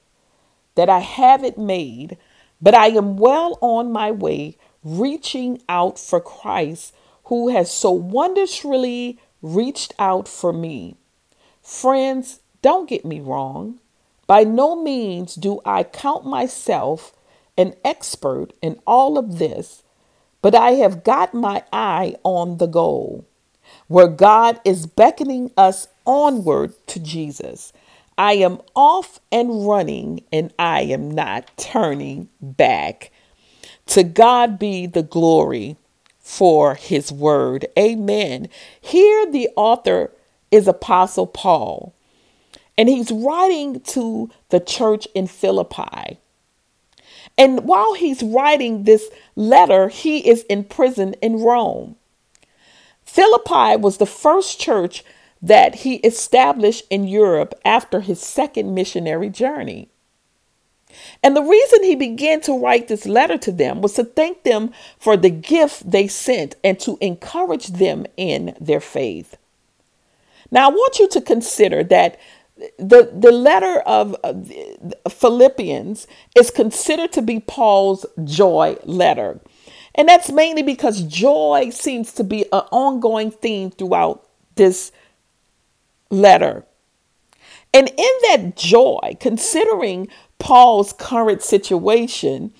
that 0.76 0.90
I 0.90 1.00
have 1.00 1.46
it 1.46 1.58
made, 1.58 2.18
but 2.62 2.76
I 2.76 2.88
am 2.88 3.16
well 3.16 3.58
on 3.62 3.94
my 3.94 4.12
way 4.12 4.58
reaching 4.84 5.62
out 5.70 5.98
for 5.98 6.20
Christ, 6.20 6.94
who 7.26 7.48
has 7.48 7.72
so 7.72 7.92
wondrously 7.92 9.18
reached 9.42 9.94
out 10.00 10.28
for 10.28 10.54
me. 10.54 10.96
Friends, 11.62 12.40
don't 12.62 12.90
get 12.90 13.06
me 13.06 13.20
wrong. 13.20 13.80
By 14.28 14.44
no 14.44 14.82
means 14.82 15.36
do 15.36 15.60
I 15.66 15.84
count 15.84 16.26
myself 16.26 17.14
an 17.58 17.76
expert 17.84 18.54
in 18.62 18.80
all 18.88 19.18
of 19.18 19.40
this 19.40 19.84
but 20.42 20.56
I 20.56 20.72
have 20.72 21.04
got 21.04 21.34
my 21.34 21.64
eye 21.72 22.16
on 22.24 22.58
the 22.58 22.68
goal, 22.68 23.26
where 23.88 24.08
God 24.08 24.60
is 24.66 24.88
beckoning 24.88 25.52
us 25.56 25.88
onward 26.06 26.74
to 26.88 27.00
Jesus. 27.00 27.72
I 28.18 28.34
am 28.34 28.62
off 28.76 29.20
and 29.32 29.68
running, 29.68 30.24
and 30.32 30.54
I 30.58 30.82
am 30.82 31.12
not 31.12 31.52
turning 31.58 32.30
back. 32.42 33.12
To 33.88 34.04
God 34.04 34.58
be 34.58 34.88
the 34.88 35.04
glory 35.04 35.76
for 36.32 36.76
his 36.76 37.12
word. 37.12 37.66
Amen. 37.78 38.48
Here, 38.80 39.30
the 39.30 39.50
author 39.58 40.12
is 40.50 40.66
Apostle 40.66 41.28
Paul, 41.28 41.94
and 42.78 42.88
he's 42.88 43.12
writing 43.12 43.82
to 43.82 44.30
the 44.48 44.62
church 44.62 45.10
in 45.14 45.28
Philippi. 45.28 46.20
And 47.38 47.66
while 47.66 47.96
he's 47.96 48.24
writing 48.24 48.86
this 48.86 49.10
letter, 49.36 49.90
he 49.90 50.26
is 50.26 50.44
in 50.44 50.64
prison 50.64 51.16
in 51.22 51.42
Rome. 51.42 51.98
Philippi 53.04 53.76
was 53.76 53.98
the 53.98 54.06
first 54.06 54.58
church 54.58 55.04
that 55.42 55.76
he 55.76 55.96
established 55.96 56.86
in 56.90 57.10
Europe 57.10 57.54
after 57.66 58.00
his 58.00 58.22
second 58.22 58.74
missionary 58.74 59.30
journey. 59.30 59.91
And 61.24 61.36
the 61.36 61.44
reason 61.44 61.84
he 61.84 61.96
began 61.96 62.42
to 62.42 62.60
write 62.60 62.88
this 62.88 63.06
letter 63.06 63.38
to 63.40 63.52
them 63.52 63.82
was 63.82 63.94
to 63.94 64.04
thank 64.04 64.44
them 64.44 64.72
for 65.00 65.18
the 65.18 65.30
gift 65.30 65.90
they 65.90 66.08
sent 66.08 66.56
and 66.64 66.80
to 66.82 66.98
encourage 67.02 67.68
them 67.68 68.06
in 68.18 68.56
their 68.60 68.82
faith. 68.82 69.38
Now, 70.52 70.70
I 70.70 70.72
want 70.72 71.00
you 71.00 71.08
to 71.10 71.22
consider 71.22 71.84
that 71.86 72.20
the 72.78 73.10
the 73.12 73.32
letter 73.32 73.80
of 73.88 74.16
uh, 74.24 74.34
Philippians 75.10 76.06
is 76.38 76.52
considered 76.52 77.12
to 77.14 77.22
be 77.22 77.40
Paul's 77.40 78.06
joy 78.24 78.78
letter. 78.84 79.40
And 79.96 80.08
that's 80.08 80.32
mainly 80.32 80.64
because 80.64 81.02
joy 81.02 81.70
seems 81.72 82.14
to 82.14 82.24
be 82.24 82.44
an 82.52 82.64
ongoing 82.72 83.32
theme 83.32 83.72
throughout 83.72 84.28
this 84.56 84.92
letter. 86.10 86.66
And 87.74 87.90
in 87.90 87.96
that 88.30 88.56
joy, 88.56 89.18
considering 89.20 90.08
Paul's 90.42 90.92
current 90.94 91.44
situation, 91.44 92.52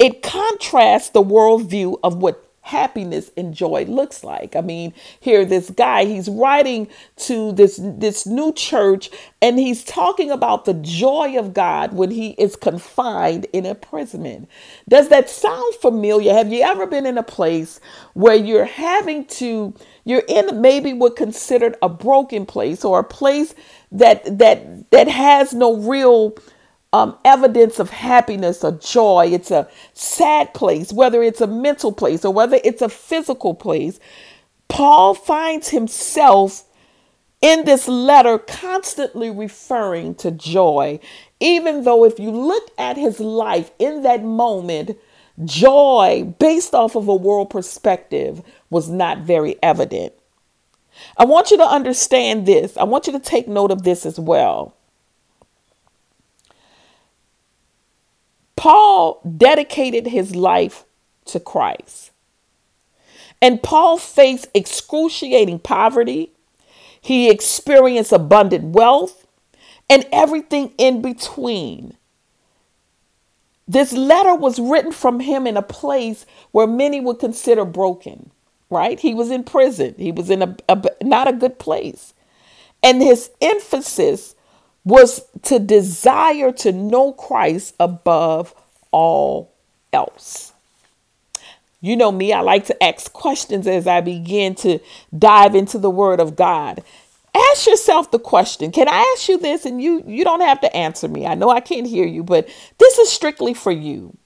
it 0.00 0.20
contrasts 0.20 1.10
the 1.10 1.22
worldview 1.22 1.98
of 2.02 2.16
what 2.16 2.44
happiness 2.62 3.30
and 3.36 3.54
joy 3.54 3.84
looks 3.86 4.24
like. 4.24 4.56
I 4.56 4.60
mean, 4.60 4.92
here 5.20 5.44
this 5.44 5.70
guy, 5.70 6.04
he's 6.06 6.28
writing 6.28 6.88
to 7.18 7.52
this 7.52 7.80
this 7.80 8.26
new 8.26 8.52
church 8.52 9.10
and 9.40 9.58
he's 9.60 9.84
talking 9.84 10.30
about 10.30 10.64
the 10.64 10.74
joy 10.74 11.38
of 11.38 11.54
God 11.54 11.92
when 11.92 12.10
he 12.10 12.30
is 12.30 12.56
confined 12.56 13.46
in 13.52 13.64
imprisonment. 13.64 14.48
Does 14.88 15.08
that 15.08 15.30
sound 15.30 15.74
familiar? 15.76 16.32
Have 16.34 16.52
you 16.52 16.62
ever 16.62 16.86
been 16.86 17.06
in 17.06 17.16
a 17.16 17.22
place 17.22 17.80
where 18.14 18.36
you're 18.36 18.64
having 18.64 19.24
to 19.26 19.72
you're 20.04 20.24
in 20.28 20.60
maybe 20.60 20.92
what 20.92 21.14
considered 21.14 21.76
a 21.80 21.88
broken 21.88 22.44
place 22.44 22.84
or 22.84 22.98
a 22.98 23.04
place 23.04 23.54
that 23.92 24.38
that 24.38 24.90
that 24.90 25.08
has 25.08 25.54
no 25.54 25.76
real 25.76 26.36
um, 26.92 27.16
evidence 27.24 27.78
of 27.78 27.90
happiness 27.90 28.64
or 28.64 28.72
joy. 28.72 29.28
It's 29.32 29.50
a 29.50 29.68
sad 29.94 30.52
place, 30.54 30.92
whether 30.92 31.22
it's 31.22 31.40
a 31.40 31.46
mental 31.46 31.92
place 31.92 32.24
or 32.24 32.32
whether 32.32 32.58
it's 32.64 32.82
a 32.82 32.88
physical 32.88 33.54
place. 33.54 34.00
Paul 34.68 35.14
finds 35.14 35.68
himself 35.68 36.64
in 37.40 37.64
this 37.64 37.88
letter 37.88 38.38
constantly 38.38 39.30
referring 39.30 40.14
to 40.16 40.30
joy, 40.30 41.00
even 41.38 41.84
though 41.84 42.04
if 42.04 42.18
you 42.18 42.30
look 42.30 42.70
at 42.76 42.96
his 42.96 43.18
life 43.18 43.70
in 43.78 44.02
that 44.02 44.22
moment, 44.22 44.98
joy, 45.44 46.34
based 46.38 46.74
off 46.74 46.96
of 46.96 47.08
a 47.08 47.14
world 47.14 47.50
perspective, 47.50 48.42
was 48.68 48.88
not 48.90 49.18
very 49.18 49.56
evident. 49.62 50.12
I 51.16 51.24
want 51.24 51.50
you 51.50 51.56
to 51.56 51.64
understand 51.64 52.46
this. 52.46 52.76
I 52.76 52.84
want 52.84 53.06
you 53.06 53.12
to 53.14 53.20
take 53.20 53.48
note 53.48 53.70
of 53.70 53.84
this 53.84 54.04
as 54.04 54.20
well. 54.20 54.76
Paul 58.60 59.22
dedicated 59.38 60.08
his 60.08 60.36
life 60.36 60.84
to 61.24 61.40
Christ. 61.40 62.10
And 63.40 63.62
Paul 63.62 63.96
faced 63.96 64.48
excruciating 64.52 65.60
poverty. 65.60 66.32
He 67.00 67.30
experienced 67.30 68.12
abundant 68.12 68.74
wealth 68.74 69.26
and 69.88 70.04
everything 70.12 70.74
in 70.76 71.00
between. 71.00 71.96
This 73.66 73.94
letter 73.94 74.34
was 74.34 74.60
written 74.60 74.92
from 74.92 75.20
him 75.20 75.46
in 75.46 75.56
a 75.56 75.62
place 75.62 76.26
where 76.50 76.66
many 76.66 77.00
would 77.00 77.18
consider 77.18 77.64
broken, 77.64 78.30
right? 78.68 79.00
He 79.00 79.14
was 79.14 79.30
in 79.30 79.42
prison. 79.42 79.94
He 79.96 80.12
was 80.12 80.28
in 80.28 80.42
a, 80.42 80.54
a 80.68 80.82
not 81.02 81.28
a 81.28 81.32
good 81.32 81.58
place. 81.58 82.12
And 82.82 83.00
his 83.00 83.30
emphasis 83.40 84.34
was 84.84 85.22
to 85.42 85.58
desire 85.58 86.52
to 86.52 86.72
know 86.72 87.12
Christ 87.12 87.74
above 87.78 88.54
all 88.90 89.52
else. 89.92 90.52
You 91.80 91.96
know 91.96 92.12
me, 92.12 92.32
I 92.32 92.40
like 92.40 92.66
to 92.66 92.82
ask 92.82 93.12
questions 93.12 93.66
as 93.66 93.86
I 93.86 94.00
begin 94.00 94.54
to 94.56 94.80
dive 95.16 95.54
into 95.54 95.78
the 95.78 95.90
word 95.90 96.20
of 96.20 96.36
God. 96.36 96.82
Ask 97.34 97.66
yourself 97.66 98.10
the 98.10 98.18
question. 98.18 98.72
Can 98.72 98.88
I 98.88 99.14
ask 99.16 99.28
you 99.28 99.38
this 99.38 99.64
and 99.64 99.82
you 99.82 100.02
you 100.06 100.24
don't 100.24 100.40
have 100.40 100.60
to 100.62 100.76
answer 100.76 101.08
me. 101.08 101.26
I 101.26 101.34
know 101.34 101.48
I 101.48 101.60
can't 101.60 101.86
hear 101.86 102.06
you, 102.06 102.22
but 102.22 102.48
this 102.78 102.98
is 102.98 103.08
strictly 103.08 103.54
for 103.54 103.72
you. 103.72 104.16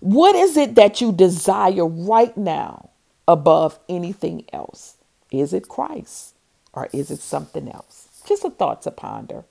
What 0.00 0.36
is 0.36 0.56
it 0.56 0.74
that 0.74 1.00
you 1.00 1.12
desire 1.12 1.86
right 1.86 2.36
now 2.36 2.90
above 3.26 3.78
anything 3.88 4.44
else? 4.52 4.96
Is 5.32 5.52
it 5.52 5.68
Christ 5.68 6.34
or 6.72 6.88
is 6.92 7.10
it 7.10 7.20
something 7.20 7.68
else? 7.68 7.99
Just 8.30 8.44
a 8.44 8.50
thought 8.50 8.82
to 8.82 8.92
ponder. 8.92 9.44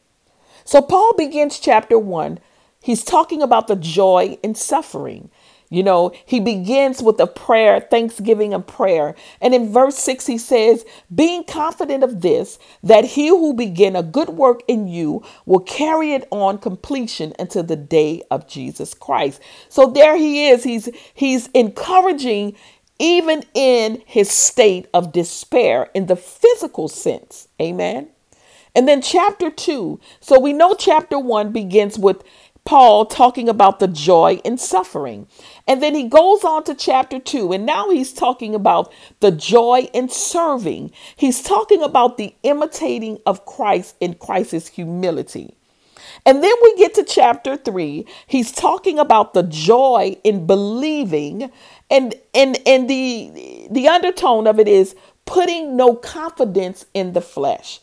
So 0.63 0.81
Paul 0.81 1.13
begins 1.17 1.59
chapter 1.59 1.99
1 1.99 2.39
He's 2.81 3.03
talking 3.03 3.41
about 3.41 3.67
the 3.67 3.75
joy 3.75 4.37
in 4.41 4.55
suffering. 4.55 5.29
You 5.69 5.83
know, 5.83 6.13
he 6.25 6.39
begins 6.39 7.03
with 7.03 7.19
a 7.19 7.27
prayer, 7.27 7.81
thanksgiving 7.81 8.53
and 8.53 8.65
prayer. 8.65 9.15
And 9.41 9.53
in 9.53 9.73
verse 9.73 9.97
6, 9.97 10.27
he 10.27 10.37
says, 10.37 10.85
Being 11.13 11.43
confident 11.43 12.05
of 12.05 12.21
this, 12.21 12.57
that 12.81 13.03
he 13.03 13.27
who 13.27 13.53
began 13.53 13.97
a 13.97 14.01
good 14.01 14.29
work 14.29 14.61
in 14.69 14.87
you 14.87 15.23
will 15.45 15.59
carry 15.59 16.13
it 16.13 16.25
on 16.31 16.57
completion 16.57 17.33
until 17.37 17.63
the 17.63 17.75
day 17.75 18.23
of 18.31 18.47
Jesus 18.47 18.93
Christ. 18.93 19.41
So 19.67 19.87
there 19.87 20.15
he 20.15 20.47
is. 20.47 20.63
He's 20.63 20.87
he's 21.13 21.47
encouraging 21.47 22.55
even 22.97 23.43
in 23.53 24.01
his 24.05 24.31
state 24.31 24.87
of 24.93 25.11
despair 25.11 25.89
in 25.93 26.05
the 26.05 26.15
physical 26.15 26.87
sense. 26.87 27.49
Amen. 27.61 28.07
And 28.79 28.87
then 28.87 29.01
chapter 29.01 29.51
2. 29.51 29.99
So 30.21 30.39
we 30.39 30.53
know 30.53 30.73
chapter 30.73 31.19
1 31.19 31.51
begins 31.51 31.99
with 31.99 32.23
Paul 32.63 33.05
talking 33.05 33.49
about 33.49 33.79
the 33.79 33.89
joy 33.89 34.39
in 34.45 34.57
suffering. 34.57 35.27
And 35.67 35.83
then 35.83 35.93
he 35.93 36.07
goes 36.07 36.45
on 36.45 36.63
to 36.63 36.73
chapter 36.73 37.19
2, 37.19 37.51
and 37.51 37.65
now 37.65 37.89
he's 37.89 38.13
talking 38.13 38.55
about 38.55 38.89
the 39.19 39.31
joy 39.31 39.89
in 39.91 40.07
serving. 40.07 40.93
He's 41.17 41.41
talking 41.41 41.83
about 41.83 42.15
the 42.15 42.33
imitating 42.43 43.17
of 43.25 43.45
Christ 43.45 43.97
in 43.99 44.13
Christ's 44.13 44.69
humility. 44.69 45.57
And 46.25 46.41
then 46.41 46.53
we 46.63 46.77
get 46.77 46.93
to 46.93 47.03
chapter 47.03 47.57
3, 47.57 48.05
he's 48.27 48.53
talking 48.53 48.97
about 48.97 49.33
the 49.33 49.43
joy 49.43 50.15
in 50.23 50.47
believing 50.47 51.51
and 51.89 52.15
and 52.33 52.57
and 52.65 52.89
the 52.89 53.67
the 53.69 53.89
undertone 53.89 54.47
of 54.47 54.57
it 54.57 54.69
is 54.69 54.95
putting 55.25 55.75
no 55.75 55.95
confidence 55.95 56.85
in 56.93 57.11
the 57.11 57.19
flesh. 57.19 57.81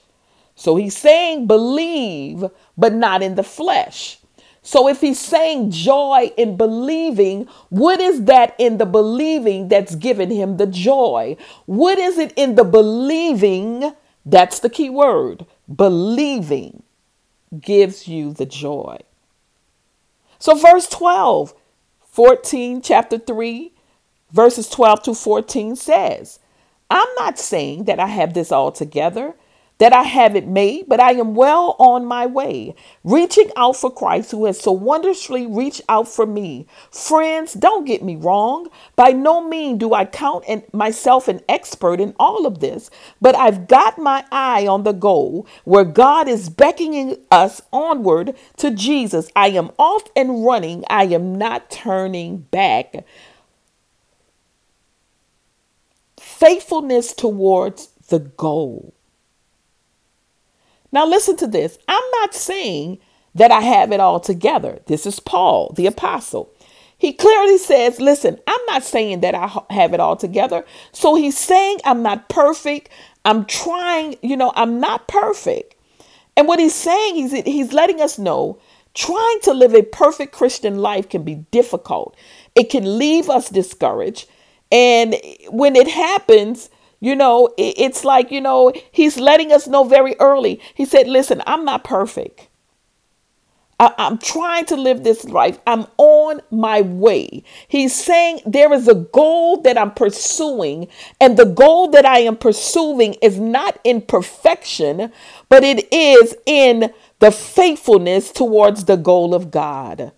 So 0.57 0.77
he's 0.77 0.97
saying 0.97 1.47
believe 1.47 2.45
but 2.77 2.95
not 2.95 3.23
in 3.23 3.37
the 3.37 3.45
flesh. 3.45 4.19
So 4.63 4.89
if 4.89 5.01
he's 5.01 5.21
saying 5.21 5.71
joy 5.71 6.33
in 6.37 6.57
believing, 6.57 7.47
what 7.69 8.01
is 8.01 8.25
that 8.25 8.57
in 8.59 8.79
the 8.79 8.87
believing 8.87 9.69
that's 9.69 9.95
given 9.95 10.29
him 10.29 10.57
the 10.57 10.66
joy? 10.66 11.37
What 11.66 11.99
is 12.01 12.19
it 12.19 12.33
in 12.35 12.57
the 12.57 12.64
believing? 12.64 13.92
That's 14.25 14.59
the 14.59 14.69
key 14.69 14.90
word. 14.90 15.47
Believing 15.73 16.83
gives 17.61 18.09
you 18.09 18.33
the 18.33 18.47
joy. 18.47 18.99
So 20.40 20.57
verse 20.57 20.88
12, 20.88 21.55
14, 22.11 22.83
chapter 22.83 23.19
3, 23.19 23.73
verses 24.33 24.69
12 24.69 25.03
to 25.05 25.14
14 25.14 25.77
says, 25.77 26.40
I'm 26.90 27.09
not 27.16 27.38
saying 27.38 27.85
that 27.85 28.01
I 28.01 28.07
have 28.07 28.35
this 28.35 28.51
all 28.51 28.73
together 28.73 29.35
that 29.79 29.93
I 29.93 30.03
haven't 30.03 30.49
made, 30.49 30.89
but 30.89 31.01
I 31.01 31.12
am 31.12 31.35
well 31.35 31.77
on 31.79 32.07
my 32.07 32.25
way, 32.27 32.75
reaching 33.05 33.51
out 33.57 33.77
for 33.77 33.91
Christ 33.91 34.31
who 34.31 34.47
has 34.47 34.59
so 34.59 34.73
wondrously 34.73 35.47
reached 35.47 35.83
out 35.89 36.09
for 36.09 36.27
me. 36.27 36.67
Friends, 36.91 37.53
don't 37.53 37.85
get 37.85 38.03
me 38.03 38.17
wrong. 38.17 38.69
By 38.97 39.11
no 39.11 39.47
means 39.47 39.81
do 39.81 39.93
I 39.93 40.07
count 40.07 40.47
myself 40.73 41.29
an 41.29 41.41
expert 41.49 42.01
in 42.01 42.15
all 42.19 42.47
of 42.47 42.61
this, 42.61 42.91
but 43.21 43.37
I've 43.37 43.69
got 43.69 43.99
my 43.99 44.25
eye 44.33 44.67
on 44.67 44.85
the 44.85 44.93
goal 44.93 45.47
where 45.65 45.85
God 45.85 46.29
is 46.29 46.49
beckoning 46.49 47.19
us 47.31 47.61
onward 47.73 48.35
to 48.57 48.71
Jesus. 48.71 49.29
I 49.37 49.49
am 49.49 49.71
off 49.79 50.05
and 50.17 50.45
running. 50.45 50.85
I 50.89 51.05
am 51.05 51.37
not 51.37 51.71
turning 51.71 52.39
back. 52.39 53.05
Faithfulness 56.19 57.12
towards 57.12 57.89
the 58.09 58.21
goal. 58.21 58.95
Now, 60.92 61.07
listen 61.07 61.37
to 61.38 61.46
this. 61.46 61.79
I'm 61.88 62.11
not 62.20 62.35
saying 62.35 62.99
that 63.35 63.51
I 63.51 63.61
have 63.61 63.92
it 63.92 64.01
all 64.01 64.20
together. 64.20 64.81
This 64.87 65.07
is 65.07 65.20
Paul, 65.20 65.72
the 65.77 65.87
apostle. 65.87 66.51
He 66.99 67.12
clearly 67.12 67.59
says, 67.59 68.01
Listen, 68.01 68.38
I'm 68.46 68.66
not 68.66 68.83
saying 68.83 69.20
that 69.20 69.35
I 69.35 69.62
have 69.72 69.92
it 69.92 70.01
all 70.01 70.16
together. 70.16 70.64
So 70.92 71.14
he's 71.14 71.37
saying 71.38 71.79
I'm 71.85 72.03
not 72.03 72.29
perfect. 72.29 72.88
I'm 73.25 73.44
trying, 73.44 74.16
you 74.22 74.37
know, 74.37 74.53
I'm 74.55 74.81
not 74.81 75.09
perfect. 75.09 75.75
And 76.37 76.49
what 76.49 76.59
he's 76.59 76.75
saying 76.75 77.18
is 77.18 77.33
he's 77.44 77.72
letting 77.72 78.01
us 78.01 78.18
know 78.18 78.59
trying 78.94 79.40
to 79.42 79.53
live 79.53 79.75
a 79.75 79.83
perfect 79.83 80.33
Christian 80.33 80.79
life 80.79 81.09
can 81.09 81.22
be 81.22 81.35
difficult. 81.51 82.16
It 82.55 82.70
can 82.70 82.99
leave 82.99 83.29
us 83.29 83.51
discouraged. 83.51 84.29
And 84.72 85.16
when 85.51 85.77
it 85.77 85.88
happens, 85.88 86.70
you 87.07 87.14
know, 87.14 87.55
it's 87.57 88.05
like, 88.05 88.33
you 88.33 88.40
know, 88.40 88.73
he's 88.90 89.16
letting 89.16 89.53
us 89.53 89.69
know 89.69 89.85
very 89.85 90.16
early. 90.19 90.61
He 90.75 90.85
said, 90.85 91.07
Listen, 91.07 91.40
I'm 91.47 91.64
not 91.64 91.85
perfect. 91.85 92.49
I, 93.79 93.95
am 93.97 94.19
trying 94.19 94.64
to 94.66 94.77
live 94.77 95.05
this 95.05 95.25
life. 95.25 95.61
I'm 95.69 95.87
on 95.99 96.40
my 96.51 96.81
way. 96.81 97.45
He's 97.69 97.95
saying 97.95 98.40
there 98.45 98.73
is 98.73 98.88
a 98.88 98.97
goal 98.97 99.61
that 99.61 99.79
I'm 99.79 99.92
pursuing, 99.92 100.88
and 101.21 101.37
the 101.37 101.45
goal 101.45 101.90
that 101.90 102.05
I 102.05 102.21
am 102.21 102.37
pursuing 102.37 103.14
is 103.23 103.38
not 103.38 103.79
in 103.85 104.01
perfection, 104.01 105.12
but 105.49 105.62
it 105.62 105.87
is 105.92 106.35
in 106.45 106.92
the 107.21 107.31
faithfulness 107.31 108.33
towards 108.33 108.87
the 108.87 108.97
goal 108.97 109.33
of 109.33 109.53
God. 109.53 110.11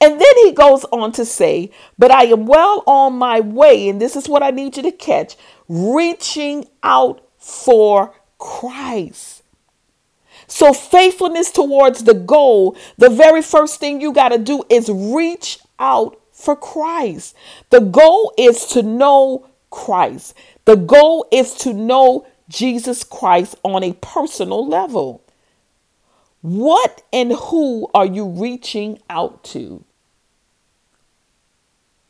And 0.00 0.20
then 0.20 0.36
he 0.44 0.52
goes 0.52 0.84
on 0.86 1.12
to 1.12 1.24
say, 1.24 1.70
But 1.98 2.10
I 2.10 2.24
am 2.24 2.46
well 2.46 2.82
on 2.86 3.14
my 3.14 3.40
way, 3.40 3.88
and 3.88 4.00
this 4.00 4.16
is 4.16 4.28
what 4.28 4.42
I 4.42 4.50
need 4.50 4.76
you 4.76 4.82
to 4.82 4.92
catch 4.92 5.36
reaching 5.68 6.66
out 6.82 7.26
for 7.38 8.14
Christ. 8.38 9.42
So, 10.46 10.72
faithfulness 10.72 11.50
towards 11.50 12.04
the 12.04 12.14
goal, 12.14 12.76
the 12.98 13.08
very 13.08 13.42
first 13.42 13.80
thing 13.80 14.00
you 14.00 14.12
got 14.12 14.28
to 14.30 14.38
do 14.38 14.62
is 14.68 14.90
reach 14.90 15.58
out 15.78 16.20
for 16.32 16.54
Christ. 16.54 17.34
The 17.70 17.80
goal 17.80 18.32
is 18.36 18.66
to 18.66 18.82
know 18.82 19.48
Christ, 19.70 20.34
the 20.64 20.76
goal 20.76 21.26
is 21.32 21.54
to 21.56 21.72
know 21.72 22.26
Jesus 22.48 23.04
Christ 23.04 23.56
on 23.62 23.82
a 23.82 23.94
personal 23.94 24.66
level. 24.66 25.23
What 26.44 27.00
and 27.10 27.32
who 27.32 27.88
are 27.94 28.04
you 28.04 28.26
reaching 28.26 28.98
out 29.08 29.44
to? 29.44 29.82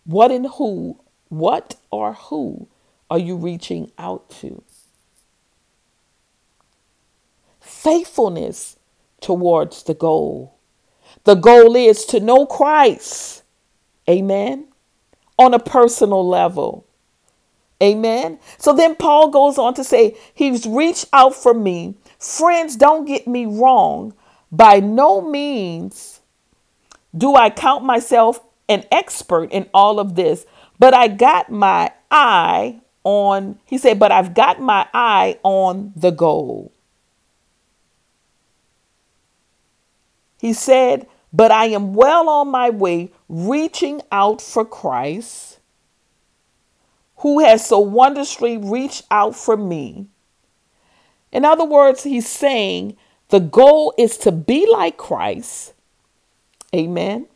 What 0.03 0.33
and 0.33 0.49
who, 0.49 0.99
what 1.29 1.77
or 1.93 2.15
who 2.15 2.67
are 3.09 3.19
you 3.21 3.37
reaching 3.37 3.93
out 3.97 4.29
to? 4.41 4.65
Faithfulness 7.61 8.77
towards 9.21 9.85
the 9.85 9.95
goal. 9.95 10.57
The 11.23 11.37
goal 11.37 11.77
is 11.77 12.05
to 12.07 12.19
know 12.19 12.45
Christ. 12.45 13.45
Amen. 14.11 14.67
On 15.39 15.55
a 15.55 15.61
personal 15.61 16.29
level. 16.29 16.85
Amen. 17.81 18.41
So 18.59 18.73
then 18.73 18.97
Paul 18.97 19.31
goes 19.31 19.59
on 19.59 19.75
to 19.75 19.85
say, 19.85 20.17
He's 20.35 20.67
reached 20.67 21.07
out 21.13 21.37
for 21.37 21.55
me. 21.55 21.95
Friends, 22.19 22.75
don't 22.75 23.05
get 23.05 23.29
me 23.29 23.47
wrong. 23.47 24.13
By 24.55 24.79
no 24.79 25.21
means 25.21 26.21
do 27.17 27.35
I 27.35 27.51
count 27.51 27.83
myself 27.83 28.39
an 28.69 28.85
expert 28.93 29.51
in 29.51 29.69
all 29.75 29.99
of 29.99 30.15
this, 30.15 30.47
but 30.79 30.95
I 30.95 31.09
got 31.09 31.51
my 31.51 31.91
eye 32.09 32.81
on, 33.03 33.59
he 33.65 33.79
said, 33.79 33.99
but 33.99 34.13
I've 34.13 34.33
got 34.33 34.61
my 34.61 34.87
eye 34.95 35.41
on 35.43 35.93
the 35.97 36.13
goal. 36.13 36.71
He 40.41 40.53
said, 40.53 41.09
but 41.33 41.51
I 41.51 41.67
am 41.67 41.93
well 41.93 42.29
on 42.29 42.49
my 42.49 42.71
way 42.71 43.11
reaching 43.29 44.03
out 44.13 44.41
for 44.41 44.65
Christ, 44.65 45.59
who 47.17 47.41
has 47.41 47.67
so 47.67 47.81
wondrously 47.81 48.57
reached 48.57 49.03
out 49.11 49.35
for 49.35 49.57
me. 49.57 50.07
In 51.33 51.45
other 51.45 51.65
words, 51.65 52.05
he's 52.05 52.29
saying 52.29 52.97
the 53.29 53.41
goal 53.41 53.95
is 53.99 54.19
to 54.19 54.33
be 54.33 54.67
like 54.71 54.97
Christ. 54.97 55.73
Amen. 56.75 57.27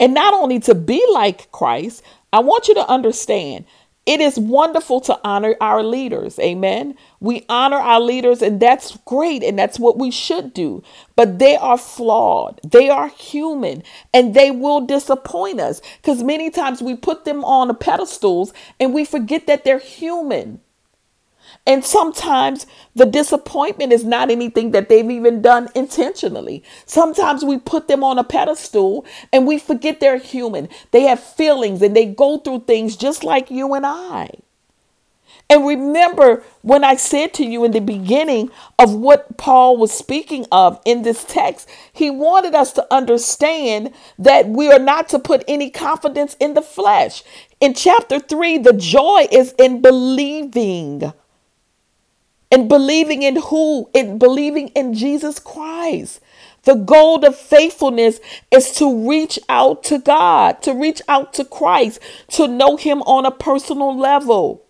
And 0.00 0.14
not 0.14 0.34
only 0.34 0.58
to 0.60 0.74
be 0.74 1.04
like 1.12 1.50
Christ, 1.52 2.02
I 2.32 2.40
want 2.40 2.68
you 2.68 2.74
to 2.74 2.88
understand 2.88 3.64
it 4.06 4.20
is 4.20 4.38
wonderful 4.38 5.00
to 5.02 5.18
honor 5.24 5.56
our 5.62 5.82
leaders. 5.82 6.38
Amen. 6.38 6.94
We 7.20 7.46
honor 7.48 7.78
our 7.78 8.00
leaders, 8.00 8.42
and 8.42 8.60
that's 8.60 8.98
great, 9.06 9.42
and 9.42 9.58
that's 9.58 9.78
what 9.78 9.98
we 9.98 10.10
should 10.10 10.52
do. 10.52 10.82
But 11.16 11.38
they 11.38 11.56
are 11.56 11.78
flawed, 11.78 12.60
they 12.62 12.90
are 12.90 13.08
human, 13.08 13.82
and 14.12 14.34
they 14.34 14.50
will 14.50 14.82
disappoint 14.82 15.58
us 15.58 15.80
because 16.02 16.22
many 16.22 16.50
times 16.50 16.82
we 16.82 16.94
put 16.96 17.24
them 17.24 17.44
on 17.44 17.68
the 17.68 17.74
pedestals 17.74 18.52
and 18.78 18.92
we 18.92 19.06
forget 19.06 19.46
that 19.46 19.64
they're 19.64 19.78
human. 19.78 20.60
And 21.66 21.82
sometimes 21.82 22.66
the 22.94 23.06
disappointment 23.06 23.92
is 23.92 24.04
not 24.04 24.30
anything 24.30 24.72
that 24.72 24.88
they've 24.88 25.10
even 25.10 25.40
done 25.40 25.70
intentionally. 25.74 26.62
Sometimes 26.84 27.44
we 27.44 27.58
put 27.58 27.88
them 27.88 28.04
on 28.04 28.18
a 28.18 28.24
pedestal 28.24 29.06
and 29.32 29.46
we 29.46 29.58
forget 29.58 29.98
they're 29.98 30.18
human. 30.18 30.68
They 30.90 31.02
have 31.02 31.20
feelings 31.20 31.80
and 31.80 31.96
they 31.96 32.04
go 32.04 32.38
through 32.38 32.64
things 32.66 32.96
just 32.96 33.24
like 33.24 33.50
you 33.50 33.72
and 33.74 33.86
I. 33.86 34.30
And 35.50 35.66
remember 35.66 36.42
when 36.62 36.84
I 36.84 36.96
said 36.96 37.34
to 37.34 37.44
you 37.44 37.64
in 37.64 37.72
the 37.72 37.80
beginning 37.80 38.50
of 38.78 38.94
what 38.94 39.36
Paul 39.36 39.76
was 39.76 39.92
speaking 39.92 40.46
of 40.50 40.80
in 40.84 41.02
this 41.02 41.24
text, 41.24 41.68
he 41.92 42.10
wanted 42.10 42.54
us 42.54 42.72
to 42.72 42.86
understand 42.92 43.92
that 44.18 44.48
we 44.48 44.70
are 44.70 44.78
not 44.78 45.08
to 45.10 45.18
put 45.18 45.44
any 45.46 45.70
confidence 45.70 46.34
in 46.40 46.54
the 46.54 46.62
flesh. 46.62 47.22
In 47.60 47.74
chapter 47.74 48.18
3, 48.18 48.58
the 48.58 48.72
joy 48.72 49.26
is 49.30 49.54
in 49.58 49.82
believing 49.82 51.12
and 52.54 52.68
believing 52.68 53.24
in 53.24 53.34
who? 53.36 53.90
In 53.92 54.16
believing 54.16 54.68
in 54.68 54.94
Jesus 54.94 55.40
Christ. 55.40 56.20
The 56.62 56.76
goal 56.76 57.24
of 57.24 57.36
faithfulness 57.36 58.20
is 58.52 58.70
to 58.76 59.08
reach 59.08 59.40
out 59.48 59.82
to 59.84 59.98
God, 59.98 60.62
to 60.62 60.72
reach 60.72 61.02
out 61.08 61.34
to 61.34 61.44
Christ, 61.44 61.98
to 62.28 62.46
know 62.46 62.76
Him 62.76 63.02
on 63.02 63.26
a 63.26 63.32
personal 63.32 63.98
level. 63.98 64.63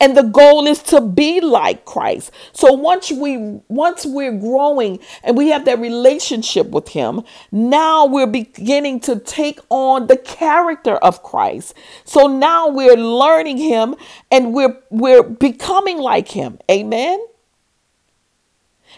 And 0.00 0.16
the 0.16 0.22
goal 0.22 0.66
is 0.66 0.82
to 0.84 1.00
be 1.00 1.40
like 1.40 1.84
Christ. 1.84 2.30
So 2.52 2.72
once 2.72 3.10
we 3.10 3.36
once 3.68 4.06
we're 4.06 4.36
growing 4.36 5.00
and 5.22 5.36
we 5.36 5.48
have 5.48 5.64
that 5.64 5.78
relationship 5.78 6.68
with 6.68 6.88
him, 6.88 7.22
now 7.50 8.06
we're 8.06 8.26
beginning 8.26 9.00
to 9.00 9.18
take 9.18 9.60
on 9.70 10.06
the 10.06 10.16
character 10.16 10.96
of 10.96 11.22
Christ. 11.22 11.74
So 12.04 12.26
now 12.26 12.68
we're 12.68 12.96
learning 12.96 13.58
him 13.58 13.96
and 14.30 14.54
we're 14.54 14.78
we're 14.90 15.22
becoming 15.22 15.98
like 15.98 16.28
him. 16.28 16.58
Amen. 16.70 17.24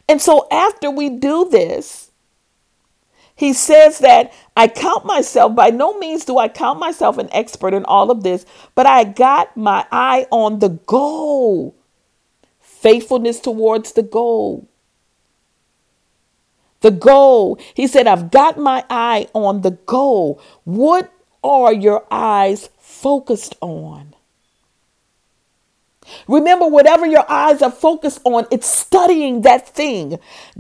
And 0.09 0.20
so 0.20 0.48
after 0.50 0.90
we 0.90 1.09
do 1.09 1.48
this, 1.50 2.10
he 3.40 3.55
says 3.55 4.00
that 4.00 4.35
I 4.55 4.68
count 4.68 5.07
myself, 5.07 5.55
by 5.55 5.70
no 5.70 5.98
means 5.98 6.26
do 6.26 6.37
I 6.37 6.46
count 6.46 6.79
myself 6.79 7.16
an 7.16 7.31
expert 7.33 7.72
in 7.72 7.87
all 7.87 8.11
of 8.11 8.22
this, 8.22 8.44
but 8.74 8.85
I 8.85 9.03
got 9.05 9.57
my 9.57 9.87
eye 9.90 10.26
on 10.31 10.59
the 10.59 10.68
goal. 10.68 11.74
Faithfulness 12.61 13.40
towards 13.40 13.92
the 13.92 14.03
goal. 14.03 14.68
The 16.83 16.90
goal. 16.90 17.59
He 17.72 17.87
said, 17.87 18.07
I've 18.07 18.31
got 18.31 18.59
my 18.59 18.85
eye 18.90 19.26
on 19.33 19.62
the 19.62 19.70
goal. 19.70 20.38
What 20.64 21.11
are 21.42 21.72
your 21.72 22.05
eyes 22.11 22.68
focused 22.79 23.57
on? 23.62 24.14
Remember, 26.29 26.66
whatever 26.66 27.07
your 27.07 27.31
eyes 27.31 27.62
are 27.62 27.70
focused 27.70 28.20
on, 28.25 28.46
it's 28.51 28.66
studying 28.66 29.42
that 29.42 29.68
thing. 29.68 30.18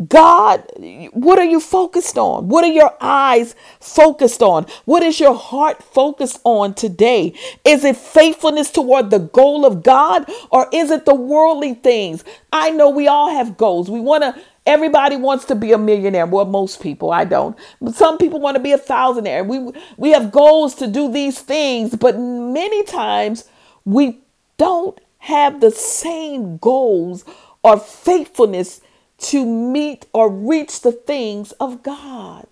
God, 0.08 0.64
what 1.12 1.38
are 1.38 1.44
you 1.44 1.60
focused 1.60 2.18
on? 2.18 2.48
What 2.48 2.64
are 2.64 2.72
your 2.72 2.94
eyes 3.00 3.54
focused 3.80 4.42
on? 4.42 4.66
What 4.84 5.02
is 5.02 5.20
your 5.20 5.34
heart 5.34 5.82
focused 5.82 6.40
on 6.44 6.74
today? 6.74 7.34
Is 7.64 7.84
it 7.84 7.96
faithfulness 7.96 8.70
toward 8.70 9.10
the 9.10 9.18
goal 9.18 9.66
of 9.66 9.82
God 9.82 10.30
or 10.50 10.68
is 10.72 10.90
it 10.90 11.04
the 11.04 11.14
worldly 11.14 11.74
things? 11.74 12.24
I 12.52 12.70
know 12.70 12.90
we 12.90 13.08
all 13.08 13.30
have 13.30 13.56
goals. 13.56 13.90
We 13.90 14.00
want 14.00 14.22
to 14.22 14.40
Everybody 14.66 15.16
wants 15.16 15.46
to 15.46 15.54
be 15.54 15.72
a 15.72 15.78
millionaire. 15.78 16.26
Well, 16.26 16.44
most 16.44 16.82
people, 16.82 17.10
I 17.10 17.24
don't. 17.24 17.56
But 17.80 17.94
some 17.94 18.18
people 18.18 18.40
want 18.40 18.56
to 18.56 18.62
be 18.62 18.72
a 18.72 18.78
thousandaire. 18.78 19.44
We 19.46 19.72
we 19.96 20.10
have 20.10 20.30
goals 20.30 20.74
to 20.76 20.86
do 20.86 21.10
these 21.10 21.40
things, 21.40 21.96
but 21.96 22.18
many 22.18 22.84
times 22.84 23.44
we 23.84 24.20
don't 24.58 25.00
have 25.20 25.60
the 25.60 25.70
same 25.70 26.56
goals 26.58 27.24
or 27.62 27.78
faithfulness 27.78 28.80
to 29.18 29.44
meet 29.44 30.06
or 30.12 30.30
reach 30.30 30.80
the 30.80 30.92
things 30.92 31.52
of 31.52 31.82
God. 31.82 32.46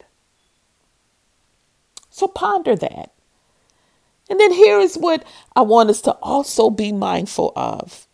So 2.11 2.27
ponder 2.27 2.77
that. 2.77 3.13
And 4.29 4.39
then 4.39 4.53
here 4.53 4.79
is 4.79 4.97
what 4.97 5.25
I 5.57 5.63
want 5.63 5.91
us 5.91 6.03
to 6.03 6.13
also 6.15 6.69
be 6.69 6.93
mindful 6.93 7.53
of. 7.57 8.07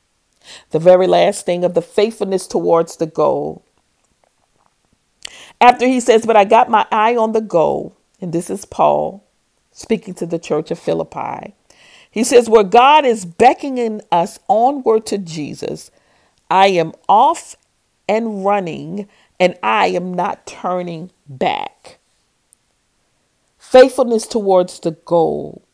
The 0.70 0.78
very 0.78 1.06
last 1.06 1.46
thing 1.46 1.64
of 1.64 1.74
the 1.74 1.82
faithfulness 1.82 2.46
towards 2.46 2.96
the 2.96 3.06
goal. 3.06 3.64
After 5.60 5.86
he 5.86 6.00
says, 6.00 6.26
But 6.26 6.36
I 6.36 6.44
got 6.44 6.70
my 6.70 6.86
eye 6.92 7.16
on 7.16 7.32
the 7.32 7.40
goal, 7.40 7.96
and 8.20 8.32
this 8.32 8.50
is 8.50 8.64
Paul 8.64 9.24
speaking 9.72 10.14
to 10.14 10.26
the 10.26 10.38
church 10.38 10.70
of 10.70 10.78
Philippi. 10.78 11.54
He 12.14 12.22
says, 12.22 12.48
Where 12.48 12.62
God 12.62 13.04
is 13.04 13.24
beckoning 13.24 14.00
us 14.12 14.38
onward 14.48 15.04
to 15.06 15.18
Jesus, 15.18 15.90
I 16.48 16.68
am 16.68 16.92
off 17.08 17.56
and 18.08 18.44
running, 18.44 19.08
and 19.40 19.58
I 19.64 19.88
am 19.88 20.14
not 20.14 20.46
turning 20.46 21.10
back. 21.26 21.98
Faithfulness 23.58 24.28
towards 24.28 24.78
the 24.78 24.92
goal. 24.92 25.64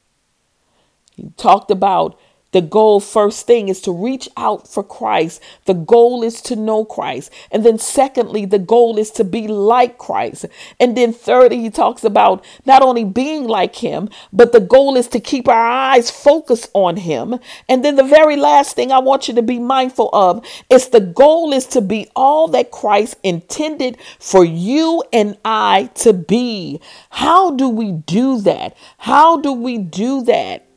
He 1.14 1.31
talked 1.37 1.70
about 1.70 2.18
the 2.52 2.60
goal, 2.60 2.98
first 2.98 3.46
thing, 3.46 3.68
is 3.68 3.80
to 3.82 3.92
reach 3.92 4.28
out 4.36 4.66
for 4.66 4.82
Christ. 4.82 5.40
The 5.66 5.74
goal 5.74 6.24
is 6.24 6.40
to 6.42 6.56
know 6.56 6.84
Christ. 6.84 7.30
And 7.52 7.64
then, 7.64 7.78
secondly, 7.78 8.44
the 8.44 8.58
goal 8.58 8.98
is 8.98 9.10
to 9.12 9.24
be 9.24 9.46
like 9.46 9.98
Christ. 9.98 10.46
And 10.80 10.96
then, 10.96 11.12
thirdly, 11.12 11.60
he 11.60 11.70
talks 11.70 12.02
about 12.02 12.44
not 12.66 12.82
only 12.82 13.04
being 13.04 13.46
like 13.46 13.76
him, 13.76 14.08
but 14.32 14.52
the 14.52 14.60
goal 14.60 14.96
is 14.96 15.06
to 15.08 15.20
keep 15.20 15.46
our 15.46 15.66
eyes 15.66 16.10
focused 16.10 16.70
on 16.74 16.96
him. 16.96 17.38
And 17.68 17.84
then, 17.84 17.94
the 17.94 18.02
very 18.02 18.36
last 18.36 18.74
thing 18.74 18.90
I 18.90 18.98
want 18.98 19.28
you 19.28 19.34
to 19.34 19.42
be 19.42 19.58
mindful 19.60 20.10
of 20.12 20.44
is 20.68 20.88
the 20.88 21.00
goal 21.00 21.52
is 21.52 21.66
to 21.66 21.80
be 21.80 22.08
all 22.16 22.48
that 22.48 22.72
Christ 22.72 23.16
intended 23.22 23.96
for 24.18 24.44
you 24.44 25.04
and 25.12 25.38
I 25.44 25.90
to 25.96 26.12
be. 26.12 26.80
How 27.10 27.52
do 27.52 27.68
we 27.68 27.92
do 27.92 28.40
that? 28.40 28.76
How 28.98 29.36
do 29.40 29.52
we 29.52 29.78
do 29.78 30.22
that? 30.24 30.69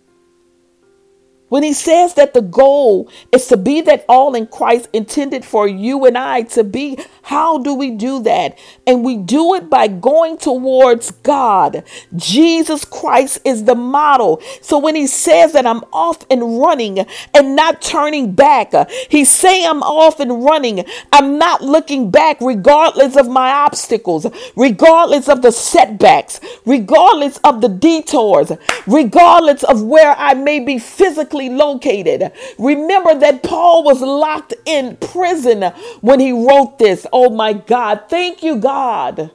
When 1.54 1.62
he 1.62 1.74
says 1.74 2.16
that 2.16 2.34
the 2.34 2.42
goal 2.42 3.08
is 3.32 3.46
to 3.50 3.58
be 3.58 3.82
that 3.82 4.06
all 4.10 4.34
in 4.34 4.48
Christ 4.48 4.90
intended 4.92 5.46
for 5.46 5.68
you 5.68 6.04
and 6.04 6.18
I 6.18 6.42
to 6.58 6.64
be, 6.64 6.98
how 7.22 7.60
do 7.60 7.76
we 7.76 7.92
do 7.92 8.24
that? 8.24 8.58
And 8.88 9.06
we 9.06 9.18
do 9.18 9.54
it 9.54 9.70
by 9.70 9.88
going 9.88 10.40
towards 10.40 11.12
God. 11.12 11.84
Jesus 12.16 12.84
Christ 12.84 13.40
is 13.46 13.66
the 13.66 13.76
model. 13.76 14.42
So 14.62 14.80
when 14.80 14.96
he 14.96 15.06
says 15.06 15.54
that 15.54 15.68
I'm 15.68 15.84
off 15.94 16.26
and 16.32 16.60
running 16.60 17.06
and 17.36 17.56
not 17.56 17.84
turning 17.84 18.32
back, 18.32 18.74
he's 19.10 19.30
saying 19.30 19.68
I'm 19.68 19.84
off 19.84 20.20
and 20.20 20.44
running. 20.44 20.84
I'm 21.12 21.38
not 21.38 21.62
looking 21.62 22.10
back 22.10 22.38
regardless 22.42 23.16
of 23.16 23.30
my 23.30 23.52
obstacles, 23.52 24.26
regardless 24.56 25.30
of 25.30 25.44
the 25.44 25.52
setbacks, 25.52 26.40
regardless 26.66 27.38
of 27.44 27.62
the 27.62 27.70
detours, 27.70 28.52
regardless 28.88 29.64
of 29.64 29.84
where 29.84 30.16
I 30.18 30.34
may 30.34 30.60
be 30.60 30.80
physically 30.80 31.43
located. 31.50 32.32
Remember 32.58 33.16
that 33.16 33.44
Paul 33.44 33.84
was 33.84 34.02
locked 34.02 34.54
in 34.66 34.98
prison 34.98 35.64
when 36.02 36.20
he 36.20 36.32
wrote 36.32 36.80
this. 36.80 37.06
Oh 37.12 37.30
my 37.30 37.54
God. 37.54 38.04
Thank 38.10 38.44
you, 38.44 38.58
God. 38.58 39.32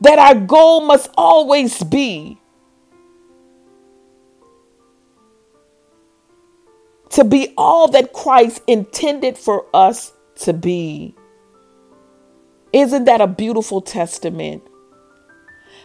That 0.00 0.18
our 0.18 0.34
goal 0.34 0.80
must 0.82 1.10
always 1.16 1.82
be 1.82 2.38
to 7.10 7.24
be 7.24 7.52
all 7.56 7.88
that 7.88 8.12
Christ 8.12 8.62
intended 8.66 9.36
for 9.36 9.66
us 9.74 10.12
to 10.36 10.52
be. 10.52 11.14
Isn't 12.72 13.04
that 13.04 13.20
a 13.20 13.26
beautiful 13.26 13.82
testament? 13.82 14.62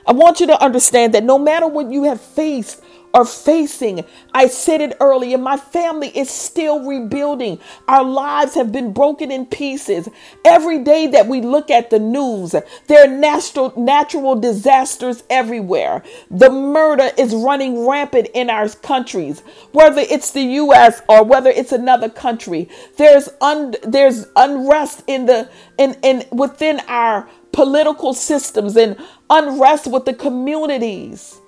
I 0.06 0.14
want 0.14 0.40
you 0.40 0.48
to 0.48 0.64
understand 0.64 1.14
that 1.14 1.26
no 1.26 1.38
matter 1.38 1.68
what 1.68 1.92
you 1.92 2.04
have 2.04 2.22
faced 2.22 2.82
are 3.14 3.26
facing. 3.26 4.06
I 4.34 4.48
said 4.48 4.82
it 4.82 4.98
earlier, 5.00 5.38
my 5.38 5.58
family 5.58 6.10
is 6.10 6.30
still 6.30 6.86
rebuilding. 6.86 7.60
Our 7.88 8.04
lives 8.04 8.56
have 8.56 8.72
been 8.72 8.94
broken 8.94 9.32
in 9.32 9.46
pieces. 9.46 10.10
Every 10.46 10.80
day 10.84 11.08
that 11.08 11.28
we 11.28 11.42
look 11.42 11.70
at 11.72 11.90
the 11.90 12.00
news, 12.00 12.56
there 12.88 13.06
are 13.06 13.08
natural, 13.08 13.74
natural 13.76 14.36
disasters 14.36 15.24
everywhere. 15.30 16.04
The 16.30 16.50
murder 16.50 17.10
is 17.18 17.34
running 17.34 17.88
rampant 17.88 18.30
in 18.34 18.50
our 18.50 18.70
countries, 18.70 19.42
whether 19.72 20.02
it's 20.02 20.32
the 20.32 20.44
US 20.44 21.02
or 21.08 21.24
whether 21.24 21.50
it's 21.50 21.72
another 21.72 22.10
country. 22.10 22.70
There's 22.98 23.30
un, 23.42 23.76
there's 23.84 24.28
unrest 24.36 25.04
in 25.08 25.26
the 25.26 25.50
in, 25.78 25.96
in 26.04 26.26
within 26.32 26.82
our 26.88 27.28
political 27.52 28.14
systems 28.14 28.76
and 28.78 28.98
unrest 29.30 29.88
with 29.88 30.06
the 30.06 30.14
communities 30.14 31.40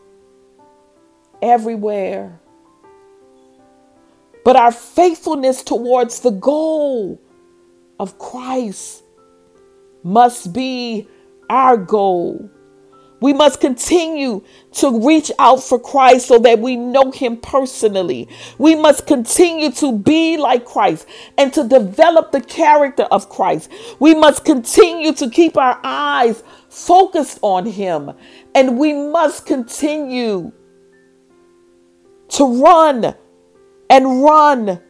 everywhere. 1.41 2.39
But 4.43 4.55
our 4.55 4.71
faithfulness 4.71 5.63
towards 5.63 6.21
the 6.21 6.31
goal 6.31 7.21
of 7.99 8.17
Christ 8.17 9.03
must 10.03 10.53
be 10.53 11.07
our 11.49 11.77
goal. 11.77 12.49
We 13.21 13.33
must 13.33 13.59
continue 13.59 14.43
to 14.73 15.05
reach 15.05 15.29
out 15.39 15.61
for 15.61 15.77
Christ 15.77 16.27
so 16.27 16.39
that 16.39 16.59
we 16.59 16.77
know 16.77 17.11
Him 17.11 17.37
personally. 17.37 18.29
We 18.57 18.75
must 18.75 19.07
continue 19.07 19.71
to 19.73 19.97
be 19.97 20.37
like 20.37 20.63
Christ 20.63 21.05
and 21.37 21.51
to 21.53 21.67
develop 21.67 22.31
the 22.31 22.39
character 22.39 23.03
of 23.03 23.29
Christ. 23.29 23.69
We 23.99 24.15
must 24.15 24.45
continue 24.45 25.11
to 25.13 25.29
keep 25.29 25.57
our 25.57 25.79
eyes 25.83 26.43
focused 26.69 27.39
on 27.41 27.65
Him. 27.65 28.13
And 28.55 28.77
we 28.79 28.93
must 28.93 29.45
continue 29.45 30.53
to 32.29 32.63
run 32.63 33.15
and 33.89 34.23
run 34.23 34.81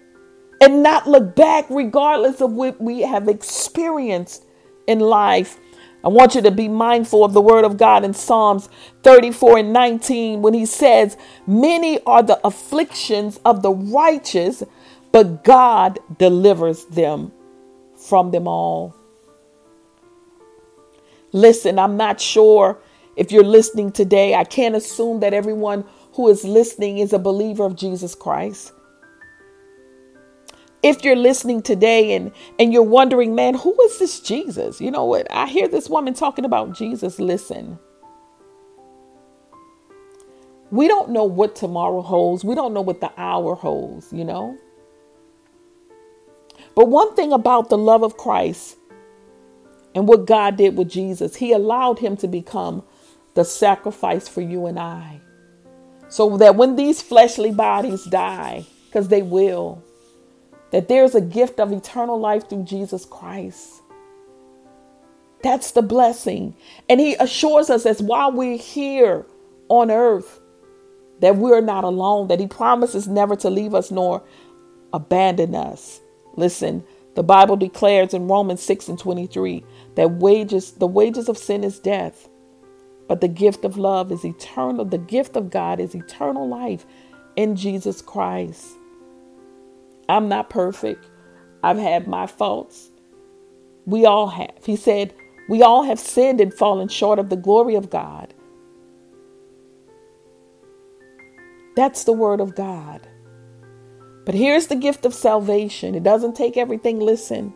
and 0.61 0.83
not 0.83 1.07
look 1.07 1.35
back, 1.35 1.65
regardless 1.69 2.41
of 2.41 2.51
what 2.51 2.79
we 2.81 3.01
have 3.01 3.27
experienced 3.27 4.45
in 4.87 4.99
life. 4.99 5.57
I 6.03 6.07
want 6.07 6.35
you 6.35 6.41
to 6.41 6.51
be 6.51 6.67
mindful 6.67 7.25
of 7.25 7.33
the 7.33 7.41
word 7.41 7.65
of 7.65 7.77
God 7.77 8.05
in 8.05 8.13
Psalms 8.13 8.69
34 9.03 9.59
and 9.59 9.73
19 9.73 10.41
when 10.41 10.53
he 10.53 10.65
says, 10.65 11.17
Many 11.45 12.01
are 12.03 12.23
the 12.23 12.39
afflictions 12.45 13.39
of 13.43 13.61
the 13.61 13.71
righteous, 13.71 14.63
but 15.11 15.43
God 15.43 15.99
delivers 16.17 16.85
them 16.85 17.31
from 17.95 18.31
them 18.31 18.47
all. 18.47 18.95
Listen, 21.31 21.77
I'm 21.77 21.97
not 21.97 22.19
sure 22.19 22.79
if 23.15 23.31
you're 23.31 23.43
listening 23.43 23.91
today. 23.91 24.35
I 24.35 24.45
can't 24.45 24.75
assume 24.75 25.19
that 25.19 25.33
everyone 25.33 25.83
who 26.13 26.27
is 26.27 26.43
listening 26.43 26.97
is 26.97 27.13
a 27.13 27.19
believer 27.19 27.65
of 27.65 27.75
Jesus 27.75 28.15
Christ. 28.15 28.73
If 30.81 31.03
you're 31.03 31.15
listening 31.15 31.61
today 31.61 32.15
and 32.15 32.31
and 32.57 32.71
you're 32.71 32.83
wondering, 32.83 33.35
man, 33.35 33.53
who 33.53 33.75
is 33.83 33.99
this 33.99 34.19
Jesus? 34.19 34.79
You 34.79 34.91
know 34.91 35.05
what? 35.05 35.27
I 35.29 35.47
hear 35.47 35.67
this 35.67 35.89
woman 35.89 36.13
talking 36.13 36.45
about 36.45 36.73
Jesus. 36.73 37.19
Listen. 37.19 37.79
We 40.71 40.87
don't 40.87 41.09
know 41.09 41.23
what 41.23 41.55
tomorrow 41.55 42.01
holds. 42.01 42.43
We 42.43 42.55
don't 42.55 42.73
know 42.73 42.81
what 42.81 43.01
the 43.01 43.11
hour 43.17 43.55
holds, 43.55 44.13
you 44.13 44.23
know? 44.23 44.57
But 46.75 46.89
one 46.89 47.15
thing 47.15 47.33
about 47.33 47.69
the 47.69 47.77
love 47.77 48.03
of 48.03 48.17
Christ 48.17 48.77
and 49.95 50.07
what 50.07 50.27
God 50.27 50.57
did 50.57 50.77
with 50.77 50.89
Jesus, 50.89 51.35
he 51.35 51.51
allowed 51.51 51.99
him 51.99 52.15
to 52.17 52.27
become 52.27 52.83
the 53.33 53.43
sacrifice 53.43 54.27
for 54.27 54.41
you 54.41 54.67
and 54.67 54.79
I. 54.79 55.21
So 56.09 56.37
that 56.37 56.55
when 56.55 56.75
these 56.75 57.01
fleshly 57.01 57.51
bodies 57.51 58.03
die, 58.05 58.65
because 58.87 59.07
they 59.07 59.21
will, 59.21 59.83
that 60.71 60.87
there's 60.87 61.15
a 61.15 61.21
gift 61.21 61.59
of 61.59 61.71
eternal 61.71 62.19
life 62.19 62.49
through 62.49 62.63
Jesus 62.63 63.05
Christ. 63.05 63.81
That's 65.41 65.71
the 65.71 65.81
blessing. 65.81 66.55
And 66.89 66.99
he 66.99 67.15
assures 67.15 67.69
us 67.69 67.85
as 67.85 68.01
while 68.01 68.31
we're 68.31 68.57
here 68.57 69.25
on 69.69 69.89
earth, 69.89 70.39
that 71.21 71.37
we're 71.37 71.61
not 71.61 71.83
alone, 71.83 72.27
that 72.27 72.39
he 72.39 72.47
promises 72.47 73.07
never 73.07 73.35
to 73.37 73.49
leave 73.49 73.73
us 73.73 73.91
nor 73.91 74.23
abandon 74.93 75.55
us. 75.55 76.01
Listen, 76.35 76.83
the 77.15 77.23
Bible 77.23 77.55
declares 77.55 78.13
in 78.13 78.27
Romans 78.27 78.61
6 78.63 78.89
and 78.89 78.99
23 78.99 79.63
that 79.95 80.11
wages, 80.11 80.71
the 80.71 80.87
wages 80.87 81.29
of 81.29 81.37
sin 81.37 81.63
is 81.63 81.79
death. 81.79 82.27
But 83.09 83.21
the 83.21 83.27
gift 83.27 83.65
of 83.65 83.77
love 83.77 84.13
is 84.13 84.23
eternal. 84.23 84.85
The 84.85 84.99
gift 84.99 85.35
of 85.35 85.49
God 85.49 85.81
is 85.81 85.95
eternal 85.95 86.47
life 86.47 86.85
in 87.35 87.57
Jesus 87.57 88.01
Christ. 88.01 88.67
I'm 90.07 90.29
not 90.29 90.49
perfect. 90.51 91.09
I've 91.63 91.79
had 91.79 92.07
my 92.07 92.27
faults. 92.27 92.91
We 93.85 94.05
all 94.05 94.27
have. 94.27 94.63
He 94.63 94.75
said, 94.75 95.13
We 95.49 95.63
all 95.63 95.83
have 95.83 95.99
sinned 95.99 96.39
and 96.39 96.53
fallen 96.53 96.87
short 96.87 97.19
of 97.19 97.29
the 97.29 97.35
glory 97.35 97.75
of 97.75 97.89
God. 97.89 98.33
That's 101.75 102.03
the 102.03 102.13
word 102.13 102.41
of 102.41 102.55
God. 102.55 103.07
But 104.25 104.35
here's 104.35 104.67
the 104.67 104.75
gift 104.75 105.05
of 105.05 105.13
salvation. 105.15 105.95
It 105.95 106.03
doesn't 106.03 106.35
take 106.35 106.57
everything. 106.57 106.99
Listen, 106.99 107.53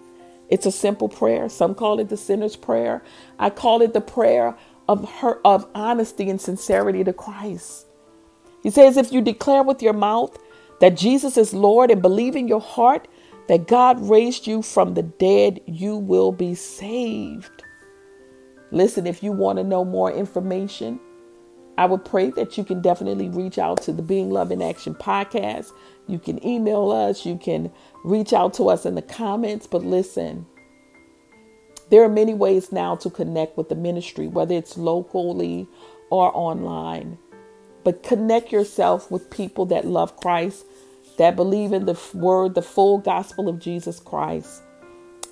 it's 0.50 0.66
a 0.66 0.72
simple 0.72 1.10
prayer. 1.10 1.50
Some 1.50 1.76
call 1.76 2.00
it 2.00 2.10
the 2.10 2.18
sinner's 2.18 2.56
prayer. 2.56 3.04
I 3.38 3.52
call 3.52 3.82
it 3.84 3.94
the 3.94 4.02
prayer 4.02 4.56
of 4.94 5.10
her 5.10 5.40
of 5.44 5.68
honesty 5.74 6.30
and 6.30 6.40
sincerity 6.40 7.04
to 7.04 7.14
Christ. 7.14 7.88
He 8.62 8.70
says 8.70 8.96
if 8.96 9.12
you 9.12 9.22
declare 9.22 9.64
with 9.64 9.82
your 9.82 9.94
mouth 9.94 10.38
that 10.80 10.96
Jesus 10.96 11.36
is 11.36 11.54
Lord 11.54 11.90
and 11.90 12.02
believe 12.02 12.36
in 12.36 12.48
your 12.48 12.62
heart 12.62 13.08
that 13.48 13.68
God 13.68 14.00
raised 14.08 14.48
you 14.48 14.62
from 14.62 14.94
the 14.94 15.04
dead, 15.04 15.60
you 15.66 15.98
will 15.98 16.32
be 16.32 16.56
saved. 16.56 17.64
Listen, 18.72 19.06
if 19.06 19.22
you 19.22 19.32
want 19.32 19.58
to 19.58 19.64
know 19.64 19.84
more 19.84 20.12
information, 20.12 21.00
I 21.78 21.86
would 21.88 22.06
pray 22.06 22.30
that 22.32 22.58
you 22.58 22.64
can 22.64 22.82
definitely 22.82 23.30
reach 23.30 23.58
out 23.58 23.82
to 23.84 23.92
the 23.92 24.02
Being 24.02 24.30
Love 24.30 24.52
in 24.52 24.62
Action 24.62 24.94
podcast. 24.94 25.72
You 26.08 26.20
can 26.20 26.46
email 26.46 26.92
us, 26.92 27.26
you 27.26 27.38
can 27.38 27.72
reach 28.04 28.32
out 28.32 28.54
to 28.56 28.70
us 28.70 28.86
in 28.86 28.96
the 28.96 29.02
comments, 29.02 29.68
but 29.68 29.84
listen, 29.84 30.46
there 31.94 32.02
are 32.02 32.10
many 32.10 32.34
ways 32.34 32.72
now 32.72 32.96
to 32.96 33.08
connect 33.12 33.56
with 33.56 33.70
the 33.70 33.76
ministry, 33.76 34.28
whether 34.28 34.56
it's 34.56 34.80
locally 34.80 35.68
or 36.10 36.36
online. 36.36 37.20
But 37.84 38.02
connect 38.02 38.52
yourself 38.52 39.12
with 39.12 39.30
people 39.30 39.68
that 39.68 39.86
love 39.86 40.18
Christ, 40.18 40.66
that 41.20 41.36
believe 41.36 41.72
in 41.72 41.86
the 41.86 41.96
word, 42.16 42.56
the 42.56 42.64
full 42.64 42.98
gospel 42.98 43.48
of 43.48 43.60
Jesus 43.60 44.00
Christ. 44.00 44.64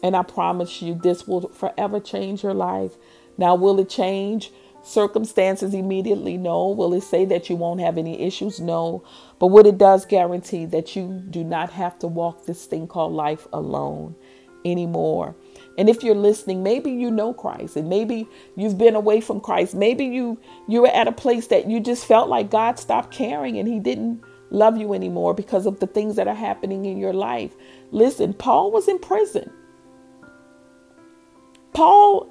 And 0.03 0.15
I 0.15 0.21
promise 0.21 0.83
you, 0.83 0.93
this 0.93 1.27
will 1.27 1.49
forever 1.49 1.99
change 1.99 2.43
your 2.43 2.53
life. 2.53 2.91
Now, 3.39 3.55
will 3.55 3.79
it 3.79 3.89
change 3.89 4.51
circumstances 4.83 5.73
immediately? 5.73 6.37
No. 6.37 6.67
Will 6.69 6.93
it 6.93 7.01
say 7.01 7.25
that 7.25 7.49
you 7.49 7.55
won't 7.55 7.81
have 7.81 7.97
any 7.97 8.21
issues? 8.21 8.59
No. 8.59 9.03
But 9.39 9.47
what 9.47 9.65
it 9.65 9.79
does 9.79 10.05
guarantee 10.05 10.65
that 10.65 10.95
you 10.95 11.23
do 11.27 11.43
not 11.43 11.71
have 11.71 11.97
to 11.97 12.07
walk 12.07 12.45
this 12.45 12.67
thing 12.67 12.85
called 12.85 13.13
life 13.13 13.47
alone 13.51 14.15
anymore. 14.63 15.35
And 15.77 15.89
if 15.89 16.03
you're 16.03 16.15
listening, 16.15 16.63
maybe 16.63 16.91
you 16.91 17.09
know 17.09 17.33
Christ 17.33 17.75
and 17.75 17.89
maybe 17.89 18.27
you've 18.55 18.77
been 18.77 18.95
away 18.95 19.21
from 19.21 19.39
Christ. 19.39 19.73
Maybe 19.73 20.05
you 20.05 20.39
you 20.67 20.81
were 20.81 20.89
at 20.89 21.07
a 21.07 21.11
place 21.11 21.47
that 21.47 21.69
you 21.69 21.79
just 21.79 22.05
felt 22.05 22.29
like 22.29 22.51
God 22.51 22.77
stopped 22.77 23.13
caring 23.13 23.57
and 23.57 23.67
he 23.67 23.79
didn't 23.79 24.21
love 24.49 24.77
you 24.77 24.93
anymore 24.93 25.33
because 25.33 25.65
of 25.65 25.79
the 25.79 25.87
things 25.87 26.17
that 26.17 26.27
are 26.27 26.35
happening 26.35 26.85
in 26.85 26.97
your 26.97 27.13
life. 27.13 27.55
Listen, 27.91 28.33
Paul 28.33 28.71
was 28.71 28.87
in 28.87 28.99
prison. 28.99 29.49
Paul 31.73 32.29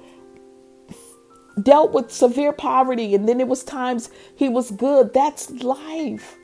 dealt 1.61 1.91
with 1.91 2.11
severe 2.11 2.53
poverty 2.53 3.13
and 3.15 3.27
then 3.27 3.39
it 3.41 3.47
was 3.47 3.63
times 3.63 4.09
he 4.35 4.49
was 4.49 4.71
good. 4.71 5.13
That's 5.13 5.49
life. 5.49 6.37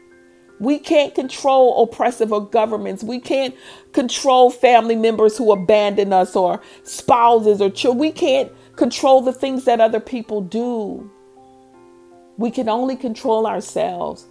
We 0.59 0.79
can't 0.79 1.13
control 1.13 1.83
oppressive 1.83 2.31
governments. 2.51 3.03
We 3.03 3.19
can't 3.19 3.55
control 3.93 4.49
family 4.49 4.95
members 4.95 5.37
who 5.37 5.51
abandon 5.51 6.13
us 6.13 6.35
or 6.35 6.61
spouses 6.83 7.61
or 7.61 7.69
children. 7.69 7.99
We 7.99 8.11
can't 8.11 8.51
control 8.75 9.21
the 9.21 9.33
things 9.33 9.65
that 9.65 9.79
other 9.79 9.99
people 9.99 10.41
do. 10.41 11.09
We 12.37 12.51
can 12.51 12.69
only 12.69 12.95
control 12.95 13.45
ourselves. 13.45 14.27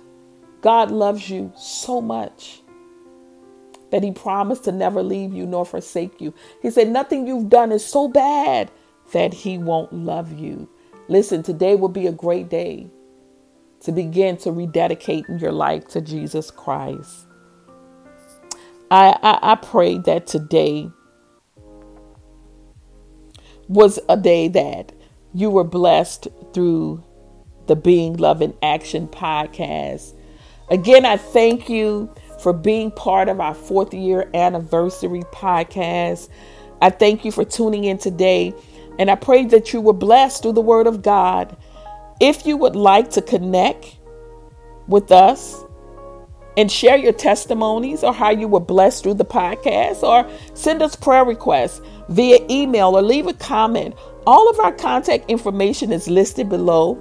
God 0.62 0.91
loves 0.91 1.31
you 1.31 1.53
so 1.57 2.01
much 2.01 2.62
that 3.91 4.03
He 4.03 4.11
promised 4.11 4.65
to 4.65 4.73
never 4.73 5.03
leave 5.03 5.33
you 5.33 5.47
nor 5.47 5.65
forsake 5.65 6.21
you. 6.21 6.35
He 6.61 6.71
said, 6.71 6.89
Nothing 6.89 7.27
you've 7.27 7.49
done 7.49 7.71
is 7.71 7.85
so 7.85 8.09
bad 8.09 8.71
that 9.12 9.33
He 9.33 9.59
won't 9.59 9.93
love 9.93 10.33
you. 10.33 10.69
Listen, 11.09 11.45
today 11.45 11.77
will 11.77 11.89
be 11.89 12.09
a 12.09 12.12
great 12.12 12.49
day 12.49 12.91
to 13.81 13.93
begin 13.93 14.37
to 14.39 14.53
rededicate 14.53 15.25
your 15.39 15.53
life 15.53 15.87
to 15.89 16.01
Jesus 16.01 16.51
Christ. 16.51 17.27
I, 18.91 19.17
I, 19.23 19.53
I 19.53 19.55
pray 19.57 19.99
that 19.99 20.27
today 20.27 20.91
was 23.69 23.99
a 24.09 24.17
day 24.17 24.49
that 24.49 24.93
you 25.35 25.51
were 25.51 25.65
blessed 25.65 26.29
through 26.55 27.03
the 27.67 27.77
Being 27.77 28.17
Love 28.17 28.43
in 28.43 28.55
Action 28.62 29.09
podcast. 29.09 30.15
Again, 30.71 31.05
I 31.05 31.17
thank 31.17 31.69
you 31.69 32.12
for 32.41 32.53
being 32.53 32.91
part 32.91 33.29
of 33.29 33.41
our 33.41 33.55
fourth 33.55 33.93
year 33.93 34.31
anniversary 34.35 35.23
podcast. 35.33 36.29
I 36.81 36.91
thank 36.91 37.25
you 37.25 37.33
for 37.33 37.45
tuning 37.45 37.85
in 37.85 37.99
today, 37.99 38.55
and 38.99 39.11
I 39.11 39.15
pray 39.15 39.45
that 39.47 39.73
you 39.73 39.81
were 39.81 39.93
blessed 39.93 40.43
through 40.43 40.53
the 40.53 40.61
Word 40.61 40.87
of 40.87 41.03
God. 41.03 41.57
If 42.20 42.46
you 42.46 42.57
would 42.57 42.76
like 42.76 43.11
to 43.12 43.22
connect 43.22 43.98
with 44.88 45.12
us 45.12 45.64
and 46.57 46.72
share 46.72 46.96
your 46.96 47.12
testimonies 47.12 48.02
or 48.02 48.14
how 48.14 48.31
you 48.31 48.48
were 48.48 48.61
blessed 48.61 49.02
through 49.02 49.14
the 49.14 49.24
podcast, 49.24 50.02
or 50.02 50.29
send 50.55 50.81
us 50.81 50.96
prayer 50.96 51.24
requests 51.24 51.83
via 52.09 52.38
email 52.48 52.96
or 52.96 53.02
leave 53.02 53.26
a 53.26 53.35
comment, 53.35 53.94
all 54.26 54.48
of 54.48 54.59
our 54.61 54.72
contact 54.72 55.31
information 55.31 55.92
is 55.92 56.09
listed 56.09 56.48
below. 56.48 56.98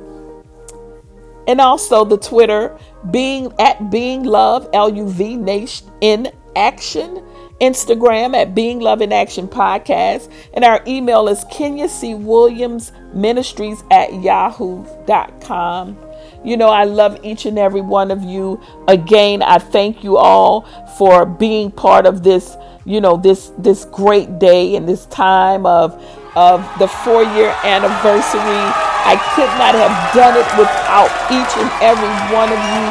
And 1.47 1.61
also 1.61 2.03
the 2.03 2.17
Twitter 2.17 2.77
being 3.11 3.53
at 3.59 3.89
being 3.89 4.23
love 4.23 4.67
l-u-v 4.73 5.37
nation 5.37 5.89
in 6.01 6.31
action 6.55 7.23
instagram 7.61 8.35
at 8.35 8.53
being 8.53 8.79
love 8.79 9.01
in 9.01 9.13
action 9.13 9.47
podcast 9.47 10.31
and 10.53 10.65
our 10.65 10.81
email 10.87 11.27
is 11.27 11.45
kenya 11.51 11.87
c. 11.87 12.13
Williams 12.13 12.91
ministries 13.13 13.83
at 13.91 14.13
yahoo.com 14.21 15.97
you 16.43 16.57
know 16.57 16.67
i 16.67 16.83
love 16.83 17.17
each 17.23 17.45
and 17.45 17.57
every 17.57 17.81
one 17.81 18.11
of 18.11 18.23
you. 18.23 18.61
Again 18.87 19.41
i 19.41 19.57
thank 19.57 20.03
you 20.03 20.17
all 20.17 20.61
for 20.97 21.25
being 21.25 21.71
part 21.71 22.05
of 22.05 22.23
this 22.23 22.55
you 22.85 23.01
know 23.01 23.17
this 23.17 23.51
this 23.57 23.85
great 23.85 24.39
day 24.39 24.75
and 24.75 24.87
this 24.87 25.05
time 25.07 25.65
of 25.65 25.93
of 26.35 26.61
the 26.79 26.87
four 26.87 27.23
year 27.23 27.55
anniversary. 27.63 28.63
I 29.07 29.15
could 29.33 29.49
not 29.55 29.73
have 29.73 29.95
done 30.11 30.35
it 30.35 30.47
without 30.59 31.09
each 31.31 31.53
and 31.55 31.69
every 31.79 32.11
one 32.35 32.51
of 32.51 32.59
you. 32.59 32.83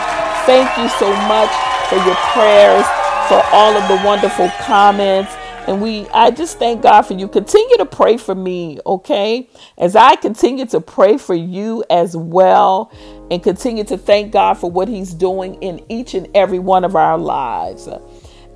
Thank 0.49 0.69
you 0.81 0.89
so 0.97 1.13
much 1.29 1.53
for 1.89 2.01
your 2.01 2.17
prayers, 2.33 2.87
for 3.29 3.43
all 3.53 3.77
of 3.77 3.89
the 3.89 4.05
wonderful 4.07 4.49
comments. 4.61 5.35
And 5.67 5.81
we 5.81 6.07
I 6.09 6.31
just 6.31 6.59
thank 6.59 6.83
God 6.83 7.03
for 7.03 7.15
you. 7.15 7.27
Continue 7.27 7.79
to 7.79 7.87
pray 7.87 8.19
for 8.19 8.35
me, 8.35 8.79
okay? 8.85 9.49
As 9.79 9.97
I 9.97 10.17
continue 10.17 10.67
to 10.67 10.81
pray 10.81 11.17
for 11.17 11.35
you 11.35 11.85
as 11.89 12.17
well 12.17 12.93
and 13.31 13.43
continue 13.43 13.85
to 13.85 13.97
thank 13.97 14.33
God 14.33 14.55
for 14.55 14.71
what 14.71 14.89
he's 14.89 15.15
doing 15.15 15.55
in 15.63 15.85
each 15.89 16.15
and 16.15 16.29
every 16.35 16.59
one 16.59 16.85
of 16.85 16.97
our 16.97 17.17
lives. 17.17 17.89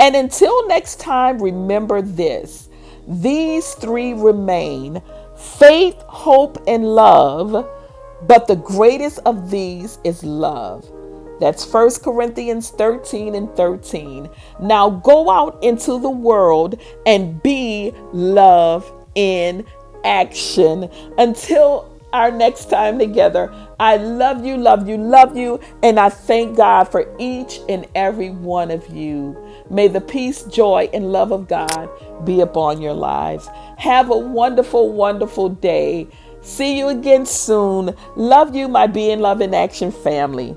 And 0.01 0.15
until 0.15 0.69
next 0.69 1.01
time, 1.01 1.43
remember 1.43 2.03
this. 2.03 2.69
These 3.07 3.73
three 3.75 4.13
remain 4.13 5.01
faith, 5.37 5.97
hope, 6.03 6.63
and 6.67 6.85
love, 6.85 7.67
but 8.27 8.47
the 8.47 8.57
greatest 8.57 9.21
of 9.25 9.51
these 9.51 9.99
is 10.05 10.23
love. 10.23 10.89
That's 11.41 11.71
1 11.73 11.91
Corinthians 12.03 12.71
13 12.71 13.35
and 13.35 13.55
13. 13.57 14.29
Now 14.61 14.91
go 14.91 15.31
out 15.31 15.63
into 15.63 15.99
the 16.01 16.11
world 16.11 16.81
and 17.07 17.43
be 17.43 17.93
love 18.13 18.91
in 19.15 19.65
action. 20.05 20.91
Until 21.17 21.95
our 22.13 22.31
next 22.31 22.71
time 22.71 22.99
together, 22.99 23.53
I 23.79 23.97
love 23.97 24.45
you, 24.45 24.57
love 24.57 24.89
you, 24.89 24.97
love 24.97 25.37
you, 25.37 25.61
and 25.83 26.01
I 26.01 26.09
thank 26.09 26.57
God 26.57 26.85
for 26.85 27.15
each 27.19 27.61
and 27.69 27.87
every 27.95 28.31
one 28.31 28.71
of 28.71 28.89
you. 28.89 29.37
May 29.71 29.89
the 29.89 30.01
peace, 30.01 30.45
joy, 30.45 30.89
and 30.93 31.13
love 31.13 31.33
of 31.33 31.49
God 31.49 31.89
be 32.25 32.41
upon 32.41 32.81
your 32.81 32.95
lives. 32.95 33.49
Have 33.77 34.11
a 34.11 34.17
wonderful, 34.17 34.93
wonderful 34.93 35.51
day. 35.51 36.09
See 36.41 36.79
you 36.79 36.89
again 36.89 37.27
soon. 37.27 37.95
Love 38.17 38.57
you, 38.57 38.69
my 38.69 38.87
Being 38.87 39.21
Love 39.21 39.43
in 39.43 39.53
Action 39.53 39.93
family. 39.93 40.57